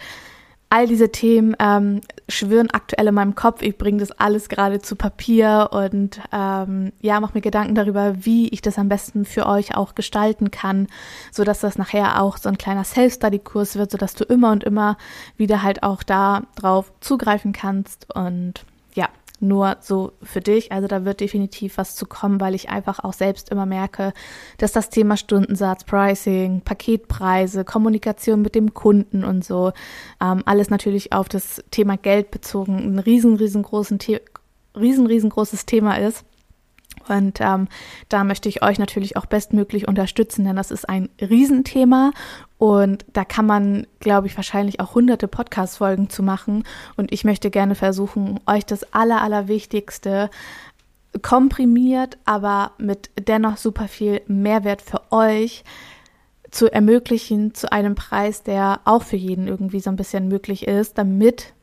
all 0.70 0.88
diese 0.88 1.12
Themen 1.12 1.56
ähm, 1.60 2.02
schwirren 2.28 2.70
aktuell 2.70 3.08
in 3.08 3.16
meinem 3.16 3.36
Kopf. 3.36 3.62
Ich 3.64 3.78
bringe 3.78 4.00
das 4.00 4.12
alles 4.12 4.50
gerade 4.50 4.80
zu 4.80 4.96
Papier 4.96 5.70
und 5.72 6.22
ähm, 6.32 6.94
ja, 7.02 7.20
mache 7.20 7.34
mir 7.34 7.42
Gedanken 7.42 7.74
darüber, 7.74 8.14
wie 8.24 8.50
ich 8.50 8.62
das 8.62 8.78
am 8.78 8.88
besten 8.88 9.26
für 9.26 9.48
euch 9.48 9.76
auch 9.76 9.96
gestalten 9.96 10.52
kann, 10.52 10.88
so 11.32 11.44
dass 11.44 11.60
das 11.60 11.78
nachher 11.78 12.22
auch 12.22 12.38
so 12.38 12.50
ein 12.50 12.58
kleiner 12.58 12.84
Self-Study-Kurs 12.84 13.78
wird, 13.78 13.90
so 13.92 13.98
dass 13.98 14.14
du 14.14 14.24
immer 14.26 14.52
und 14.52 14.64
immer 14.64 14.98
wieder 15.38 15.64
halt 15.64 15.82
auch 15.82 16.04
da 16.04 16.44
drauf 16.56 16.92
zugreifen 17.00 17.52
kannst 17.52 18.14
und 18.16 18.64
nur 19.42 19.78
so 19.82 20.14
für 20.22 20.42
dich. 20.42 20.72
Also 20.72 20.88
da 20.88 21.06
wird 21.06 21.20
definitiv 21.20 21.78
was 21.78 21.96
zu 21.96 22.06
kommen, 22.06 22.40
weil 22.40 22.56
ich 22.56 22.70
einfach 22.70 23.00
auch 23.04 23.14
selbst 23.14 23.50
immer 23.50 23.66
merke, 23.66 24.14
dass 24.58 24.72
das 24.72 24.90
Thema 24.90 25.18
Stundensatz, 25.18 25.84
Pricing, 25.84 26.62
Paketpreise, 26.62 27.66
Kommunikation 27.66 28.42
mit 28.42 28.56
dem 28.56 28.74
Kunden 28.74 29.24
und 29.24 29.44
so, 29.44 29.72
ähm, 30.22 30.44
alles 30.46 30.70
natürlich 30.70 31.14
auf 31.14 31.30
das 31.30 31.64
Thema 31.72 31.98
Geld 31.98 32.32
bezogen, 32.32 32.78
ein 32.78 33.00
riesen, 33.00 33.36
riesengroßen 33.36 34.00
The 34.00 34.20
riesen, 34.76 35.08
riesengroßes 35.08 35.66
Thema 35.66 35.98
ist. 35.98 36.26
Und 37.08 37.40
ähm, 37.42 37.68
da 38.08 38.24
möchte 38.24 38.50
ich 38.50 38.62
euch 38.62 38.78
natürlich 38.78 39.18
auch 39.18 39.26
bestmöglich 39.26 39.88
unterstützen, 39.88 40.46
denn 40.46 40.56
das 40.56 40.70
ist 40.70 40.88
ein 40.88 41.10
Riesenthema 41.20 42.12
und 42.60 43.06
da 43.14 43.24
kann 43.24 43.46
man, 43.46 43.88
glaube 44.02 44.28
ich, 44.28 44.36
wahrscheinlich 44.36 44.82
auch 44.82 44.94
hunderte 44.94 45.30
Podcast-Folgen 45.30 46.10
zu 46.10 46.22
machen. 46.22 46.66
Und 46.98 47.14
ich 47.14 47.24
möchte 47.24 47.50
gerne 47.50 47.74
versuchen, 47.74 48.42
euch 48.46 48.66
das 48.66 48.94
Aller, 48.94 49.22
Allerwichtigste 49.22 50.30
komprimiert, 51.22 52.18
aber 52.26 52.74
mit 52.78 53.12
dennoch 53.18 53.56
super 53.56 53.88
viel 53.88 54.22
Mehrwert 54.28 54.82
für 54.82 55.02
euch 55.10 55.64
zu 56.52 56.70
ermöglichen 56.70 57.54
zu 57.54 57.72
einem 57.72 57.96
Preis, 57.96 58.44
der 58.44 58.82
auch 58.84 59.04
für 59.04 59.16
jeden 59.16 59.48
irgendwie 59.48 59.80
so 59.80 59.90
ein 59.90 59.96
bisschen 59.96 60.28
möglich 60.28 60.68
ist, 60.68 60.98
damit 60.98 61.54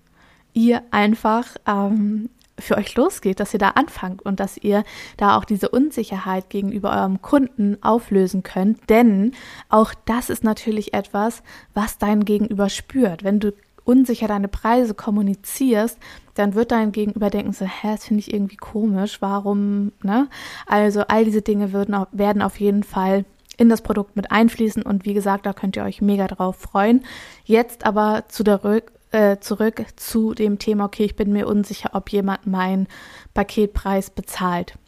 ihr 0.54 0.80
einfach 0.92 1.46
ähm, 1.66 2.30
für 2.58 2.76
euch 2.76 2.94
losgeht, 2.94 3.40
dass 3.40 3.52
ihr 3.52 3.58
da 3.58 3.70
anfangt 3.70 4.22
und 4.22 4.40
dass 4.40 4.56
ihr 4.56 4.84
da 5.16 5.36
auch 5.36 5.44
diese 5.44 5.68
Unsicherheit 5.68 6.50
gegenüber 6.50 6.90
eurem 6.90 7.20
Kunden 7.22 7.82
auflösen 7.82 8.42
könnt. 8.42 8.88
Denn 8.88 9.32
auch 9.68 9.92
das 10.06 10.30
ist 10.30 10.44
natürlich 10.44 10.94
etwas, 10.94 11.42
was 11.74 11.98
dein 11.98 12.24
Gegenüber 12.24 12.68
spürt. 12.68 13.24
Wenn 13.24 13.40
du 13.40 13.52
unsicher 13.84 14.26
deine 14.26 14.48
Preise 14.48 14.94
kommunizierst, 14.94 15.98
dann 16.34 16.54
wird 16.54 16.72
dein 16.72 16.92
Gegenüber 16.92 17.30
denken 17.30 17.52
so, 17.52 17.64
hä, 17.64 17.92
das 17.92 18.04
finde 18.04 18.20
ich 18.20 18.32
irgendwie 18.32 18.56
komisch, 18.56 19.22
warum, 19.22 19.92
ne? 20.02 20.28
Also 20.66 21.02
all 21.08 21.24
diese 21.24 21.42
Dinge 21.42 21.72
würden, 21.72 21.96
werden 22.12 22.42
auf 22.42 22.58
jeden 22.58 22.82
Fall 22.82 23.24
in 23.56 23.68
das 23.68 23.82
Produkt 23.82 24.16
mit 24.16 24.30
einfließen 24.30 24.82
und 24.82 25.06
wie 25.06 25.14
gesagt, 25.14 25.46
da 25.46 25.52
könnt 25.52 25.76
ihr 25.76 25.84
euch 25.84 26.02
mega 26.02 26.26
drauf 26.26 26.56
freuen. 26.56 27.04
Jetzt 27.44 27.86
aber 27.86 28.24
zu 28.28 28.42
der 28.44 28.64
äh, 29.12 29.38
zurück 29.38 29.84
zu 29.96 30.34
dem 30.34 30.58
Thema, 30.58 30.84
okay, 30.84 31.04
ich 31.04 31.16
bin 31.16 31.32
mir 31.32 31.46
unsicher, 31.46 31.90
ob 31.94 32.10
jemand 32.10 32.46
meinen 32.46 32.88
Paketpreis 33.34 34.10
bezahlt. 34.10 34.78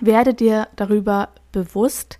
Werde 0.00 0.34
dir 0.34 0.68
darüber 0.76 1.30
bewusst, 1.52 2.18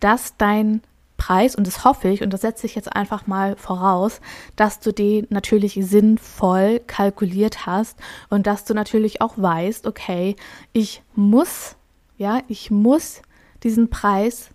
dass 0.00 0.36
dein 0.36 0.82
Preis, 1.18 1.56
und 1.56 1.66
das 1.66 1.84
hoffe 1.84 2.08
ich, 2.08 2.22
und 2.22 2.32
das 2.32 2.40
setze 2.40 2.64
ich 2.64 2.74
jetzt 2.74 2.94
einfach 2.94 3.26
mal 3.26 3.56
voraus, 3.56 4.20
dass 4.56 4.80
du 4.80 4.92
den 4.92 5.26
natürlich 5.30 5.78
sinnvoll 5.82 6.80
kalkuliert 6.86 7.66
hast 7.66 7.98
und 8.30 8.46
dass 8.46 8.64
du 8.64 8.72
natürlich 8.72 9.20
auch 9.20 9.34
weißt, 9.36 9.86
okay, 9.86 10.36
ich 10.72 11.02
muss, 11.14 11.76
ja, 12.16 12.40
ich 12.46 12.70
muss 12.70 13.20
diesen 13.64 13.90
Preis, 13.90 14.50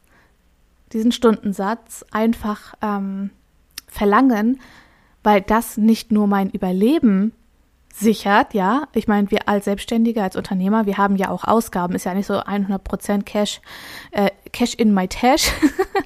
diesen 0.93 1.12
Stundensatz 1.12 2.06
einfach 2.12 2.74
ähm, 2.82 3.32
verlangen, 3.88 4.62
weil 5.23 5.41
das 5.41 5.77
nicht 5.77 6.12
nur 6.12 6.27
mein 6.27 6.49
Überleben 6.49 7.33
sichert, 7.93 8.53
ja. 8.53 8.88
Ich 8.93 9.07
meine, 9.07 9.29
wir 9.29 9.47
als 9.47 9.65
Selbstständige, 9.65 10.23
als 10.23 10.36
Unternehmer, 10.36 10.86
wir 10.86 10.97
haben 10.97 11.15
ja 11.15 11.29
auch 11.29 11.43
Ausgaben, 11.43 11.93
ist 11.93 12.05
ja 12.05 12.13
nicht 12.13 12.25
so 12.25 12.33
100% 12.33 13.23
Cash, 13.23 13.62
äh, 14.12 14.31
Cash 14.51 14.73
in 14.73 14.93
my 14.93 15.07
Tash, 15.07 15.51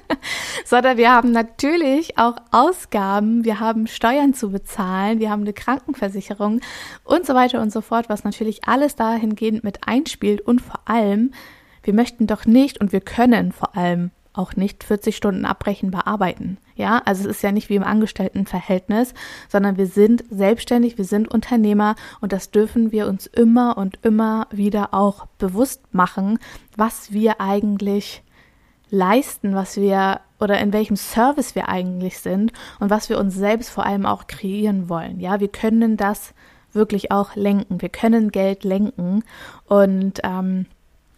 sondern 0.66 0.98
wir 0.98 1.10
haben 1.10 1.32
natürlich 1.32 2.18
auch 2.18 2.36
Ausgaben, 2.50 3.44
wir 3.44 3.58
haben 3.58 3.86
Steuern 3.86 4.34
zu 4.34 4.50
bezahlen, 4.50 5.18
wir 5.18 5.30
haben 5.30 5.42
eine 5.42 5.54
Krankenversicherung 5.54 6.60
und 7.04 7.26
so 7.26 7.34
weiter 7.34 7.62
und 7.62 7.72
so 7.72 7.80
fort, 7.80 8.10
was 8.10 8.22
natürlich 8.22 8.68
alles 8.68 8.94
dahingehend 8.94 9.64
mit 9.64 9.88
einspielt. 9.88 10.42
Und 10.42 10.60
vor 10.60 10.80
allem, 10.84 11.32
wir 11.82 11.94
möchten 11.94 12.26
doch 12.26 12.44
nicht 12.44 12.80
und 12.82 12.92
wir 12.92 13.00
können 13.00 13.52
vor 13.52 13.76
allem 13.76 14.10
auch 14.38 14.56
nicht 14.56 14.84
40 14.84 15.16
Stunden 15.16 15.44
abbrechenbar 15.44 16.06
arbeiten. 16.06 16.58
Ja, 16.76 17.02
also 17.04 17.28
es 17.28 17.36
ist 17.36 17.42
ja 17.42 17.52
nicht 17.52 17.68
wie 17.68 17.74
im 17.74 17.82
Angestelltenverhältnis, 17.82 19.12
sondern 19.48 19.76
wir 19.76 19.86
sind 19.86 20.24
selbstständig, 20.30 20.96
wir 20.96 21.04
sind 21.04 21.28
Unternehmer 21.28 21.96
und 22.20 22.32
das 22.32 22.50
dürfen 22.50 22.92
wir 22.92 23.08
uns 23.08 23.26
immer 23.26 23.76
und 23.76 23.98
immer 24.02 24.46
wieder 24.50 24.94
auch 24.94 25.26
bewusst 25.38 25.82
machen, 25.92 26.38
was 26.76 27.12
wir 27.12 27.40
eigentlich 27.40 28.22
leisten, 28.90 29.54
was 29.54 29.76
wir 29.76 30.20
oder 30.40 30.58
in 30.60 30.72
welchem 30.72 30.96
Service 30.96 31.54
wir 31.54 31.68
eigentlich 31.68 32.20
sind 32.20 32.52
und 32.78 32.90
was 32.90 33.08
wir 33.08 33.18
uns 33.18 33.34
selbst 33.34 33.70
vor 33.70 33.84
allem 33.84 34.06
auch 34.06 34.28
kreieren 34.28 34.88
wollen. 34.88 35.20
Ja, 35.20 35.40
wir 35.40 35.48
können 35.48 35.96
das 35.96 36.32
wirklich 36.72 37.10
auch 37.10 37.34
lenken. 37.34 37.80
Wir 37.80 37.88
können 37.88 38.30
Geld 38.30 38.64
lenken 38.64 39.24
und 39.66 40.20
ähm, 40.22 40.66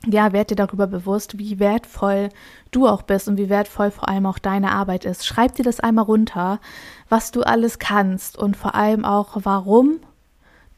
ja, 0.07 0.33
werd 0.33 0.51
dir 0.51 0.57
darüber 0.57 0.87
bewusst, 0.87 1.39
wie 1.39 1.59
wertvoll 1.59 2.31
du 2.71 2.87
auch 2.87 3.03
bist 3.03 3.29
und 3.29 3.37
wie 3.37 3.51
wertvoll 3.51 3.91
vor 3.91 4.09
allem 4.09 4.27
auch 4.27 4.39
deine 4.39 4.73
Arbeit 4.73 5.05
ist. 5.05 5.27
Schreib 5.27 5.55
dir 5.55 5.63
das 5.63 5.81
einmal 5.81 6.07
runter, 6.07 6.61
was 7.09 7.33
du 7.33 7.43
alles 7.43 7.79
kannst 7.79 8.39
und 8.39 8.57
vor 8.57 8.75
allem 8.75 9.05
auch, 9.05 9.37
warum 9.43 10.01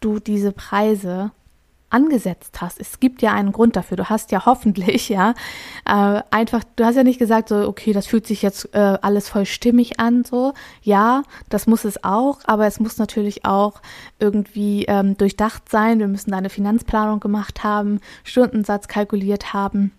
du 0.00 0.18
diese 0.18 0.52
Preise 0.52 1.30
angesetzt 1.92 2.60
hast. 2.60 2.80
Es 2.80 3.00
gibt 3.00 3.22
ja 3.22 3.32
einen 3.32 3.52
Grund 3.52 3.76
dafür. 3.76 3.96
Du 3.96 4.08
hast 4.08 4.30
ja 4.32 4.44
hoffentlich, 4.46 5.08
ja, 5.08 5.34
äh, 5.84 6.22
einfach, 6.30 6.64
du 6.76 6.84
hast 6.84 6.96
ja 6.96 7.04
nicht 7.04 7.18
gesagt, 7.18 7.48
so, 7.48 7.68
okay, 7.68 7.92
das 7.92 8.06
fühlt 8.06 8.26
sich 8.26 8.42
jetzt 8.42 8.74
äh, 8.74 8.98
alles 9.02 9.28
voll 9.28 9.46
stimmig 9.46 10.00
an, 10.00 10.24
so. 10.24 10.54
Ja, 10.82 11.22
das 11.48 11.66
muss 11.66 11.84
es 11.84 12.02
auch, 12.04 12.40
aber 12.44 12.66
es 12.66 12.80
muss 12.80 12.98
natürlich 12.98 13.44
auch 13.44 13.80
irgendwie 14.18 14.84
ähm, 14.86 15.16
durchdacht 15.16 15.68
sein. 15.68 15.98
Wir 15.98 16.08
müssen 16.08 16.30
da 16.30 16.38
eine 16.38 16.50
Finanzplanung 16.50 17.20
gemacht 17.20 17.62
haben, 17.62 18.00
Stundensatz 18.24 18.88
kalkuliert 18.88 19.52
haben, 19.52 19.92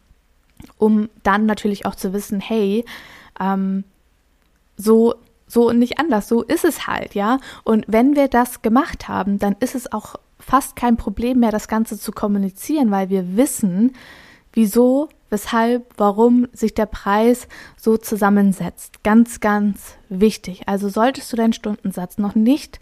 um 0.77 1.09
dann 1.23 1.45
natürlich 1.45 1.85
auch 1.85 1.95
zu 1.95 2.13
wissen, 2.13 2.39
hey, 2.39 2.85
ähm, 3.39 3.83
so 4.77 5.15
so 5.53 5.69
und 5.69 5.77
nicht 5.77 5.99
anders, 5.99 6.27
so 6.27 6.41
ist 6.41 6.65
es 6.65 6.87
halt, 6.87 7.13
ja. 7.13 7.37
Und 7.63 7.85
wenn 7.87 8.15
wir 8.15 8.27
das 8.27 8.63
gemacht 8.63 9.07
haben, 9.07 9.37
dann 9.37 9.55
ist 9.59 9.75
es 9.75 9.91
auch 9.91 10.15
fast 10.45 10.75
kein 10.75 10.97
Problem 10.97 11.39
mehr, 11.39 11.51
das 11.51 11.67
Ganze 11.67 11.97
zu 11.97 12.11
kommunizieren, 12.11 12.91
weil 12.91 13.09
wir 13.09 13.37
wissen, 13.37 13.93
wieso, 14.51 15.09
weshalb, 15.29 15.85
warum 15.97 16.47
sich 16.53 16.73
der 16.73 16.85
Preis 16.85 17.47
so 17.77 17.97
zusammensetzt. 17.97 19.03
Ganz, 19.03 19.39
ganz 19.39 19.95
wichtig. 20.09 20.67
Also 20.67 20.89
solltest 20.89 21.31
du 21.31 21.37
deinen 21.37 21.53
Stundensatz 21.53 22.17
noch 22.17 22.35
nicht 22.35 22.79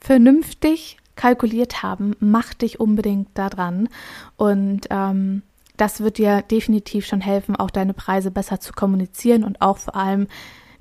vernünftig 0.00 0.98
kalkuliert 1.16 1.82
haben, 1.82 2.14
mach 2.20 2.54
dich 2.54 2.78
unbedingt 2.78 3.30
daran. 3.34 3.88
Und 4.36 4.86
ähm, 4.90 5.42
das 5.76 6.00
wird 6.00 6.18
dir 6.18 6.42
definitiv 6.42 7.06
schon 7.06 7.20
helfen, 7.20 7.56
auch 7.56 7.70
deine 7.70 7.94
Preise 7.94 8.30
besser 8.30 8.60
zu 8.60 8.72
kommunizieren 8.72 9.44
und 9.44 9.60
auch 9.60 9.78
vor 9.78 9.96
allem 9.96 10.28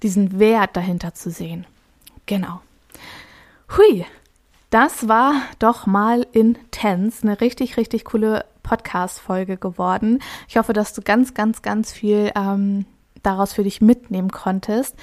diesen 0.04 0.40
Wert 0.40 0.76
dahinter 0.76 1.14
zu 1.14 1.32
sehen. 1.32 1.66
Genau. 2.28 2.62
Hui, 3.76 4.06
das 4.70 5.08
war 5.08 5.34
doch 5.60 5.86
mal 5.86 6.26
intens, 6.32 7.24
eine 7.24 7.40
richtig, 7.40 7.78
richtig 7.78 8.06
coole 8.06 8.46
Podcast-Folge 8.64 9.58
geworden. 9.58 10.20
Ich 10.48 10.58
hoffe, 10.58 10.74
dass 10.74 10.94
du 10.94 11.02
ganz, 11.02 11.34
ganz, 11.34 11.62
ganz 11.62 11.94
viel 11.94 12.32
ähm, 12.36 12.86
daraus 13.24 13.54
für 13.54 13.64
dich 13.64 13.82
mitnehmen 13.82 14.30
konntest. 14.30 14.96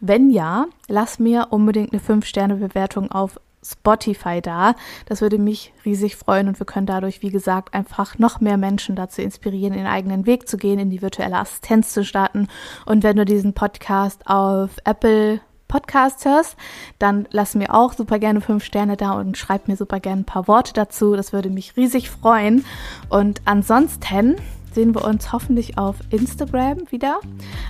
Wenn 0.00 0.30
ja, 0.30 0.66
lass 0.86 1.18
mir 1.18 1.48
unbedingt 1.50 1.92
eine 1.92 2.00
5-Sterne-Bewertung 2.00 3.10
auf 3.10 3.40
Spotify 3.62 4.40
da. 4.40 4.74
Das 5.06 5.20
würde 5.20 5.38
mich 5.38 5.72
riesig 5.84 6.16
freuen 6.16 6.48
und 6.48 6.58
wir 6.60 6.66
können 6.66 6.86
dadurch, 6.86 7.22
wie 7.22 7.30
gesagt, 7.30 7.74
einfach 7.74 8.18
noch 8.18 8.40
mehr 8.40 8.56
Menschen 8.56 8.96
dazu 8.96 9.20
inspirieren, 9.20 9.74
ihren 9.74 9.86
eigenen 9.86 10.26
Weg 10.26 10.48
zu 10.48 10.56
gehen, 10.56 10.78
in 10.78 10.90
die 10.90 11.02
virtuelle 11.02 11.38
Assistenz 11.38 11.92
zu 11.92 12.04
starten. 12.04 12.46
Und 12.86 13.02
wenn 13.02 13.16
du 13.16 13.24
diesen 13.24 13.54
Podcast 13.54 14.22
auf 14.26 14.70
Apple 14.84 15.40
Podcast 15.68 16.24
hörst, 16.24 16.56
dann 16.98 17.28
lass 17.30 17.54
mir 17.54 17.74
auch 17.74 17.92
super 17.92 18.18
gerne 18.18 18.40
fünf 18.40 18.64
Sterne 18.64 18.96
da 18.96 19.12
und 19.12 19.36
schreib 19.36 19.68
mir 19.68 19.76
super 19.76 20.00
gerne 20.00 20.22
ein 20.22 20.24
paar 20.24 20.48
Worte 20.48 20.72
dazu. 20.72 21.14
Das 21.14 21.32
würde 21.32 21.50
mich 21.50 21.76
riesig 21.76 22.10
freuen. 22.10 22.64
Und 23.08 23.42
ansonsten 23.44 24.36
sehen 24.72 24.94
wir 24.94 25.04
uns 25.04 25.32
hoffentlich 25.32 25.78
auf 25.78 25.96
Instagram 26.10 26.90
wieder. 26.90 27.20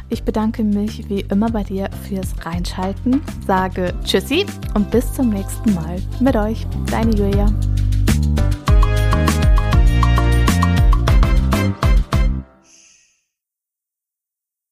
Ich 0.09 0.25
bedanke 0.25 0.63
mich 0.65 1.09
wie 1.09 1.21
immer 1.21 1.51
bei 1.51 1.63
dir 1.63 1.91
fürs 2.09 2.35
Reinschalten, 2.45 3.23
sage 3.47 3.95
Tschüssi 4.05 4.47
und 4.75 4.91
bis 4.91 5.13
zum 5.13 5.31
nächsten 5.31 5.75
Mal 5.75 6.01
mit 6.21 6.37
euch, 6.37 6.67
deine 6.91 7.15
Julia. 7.15 7.47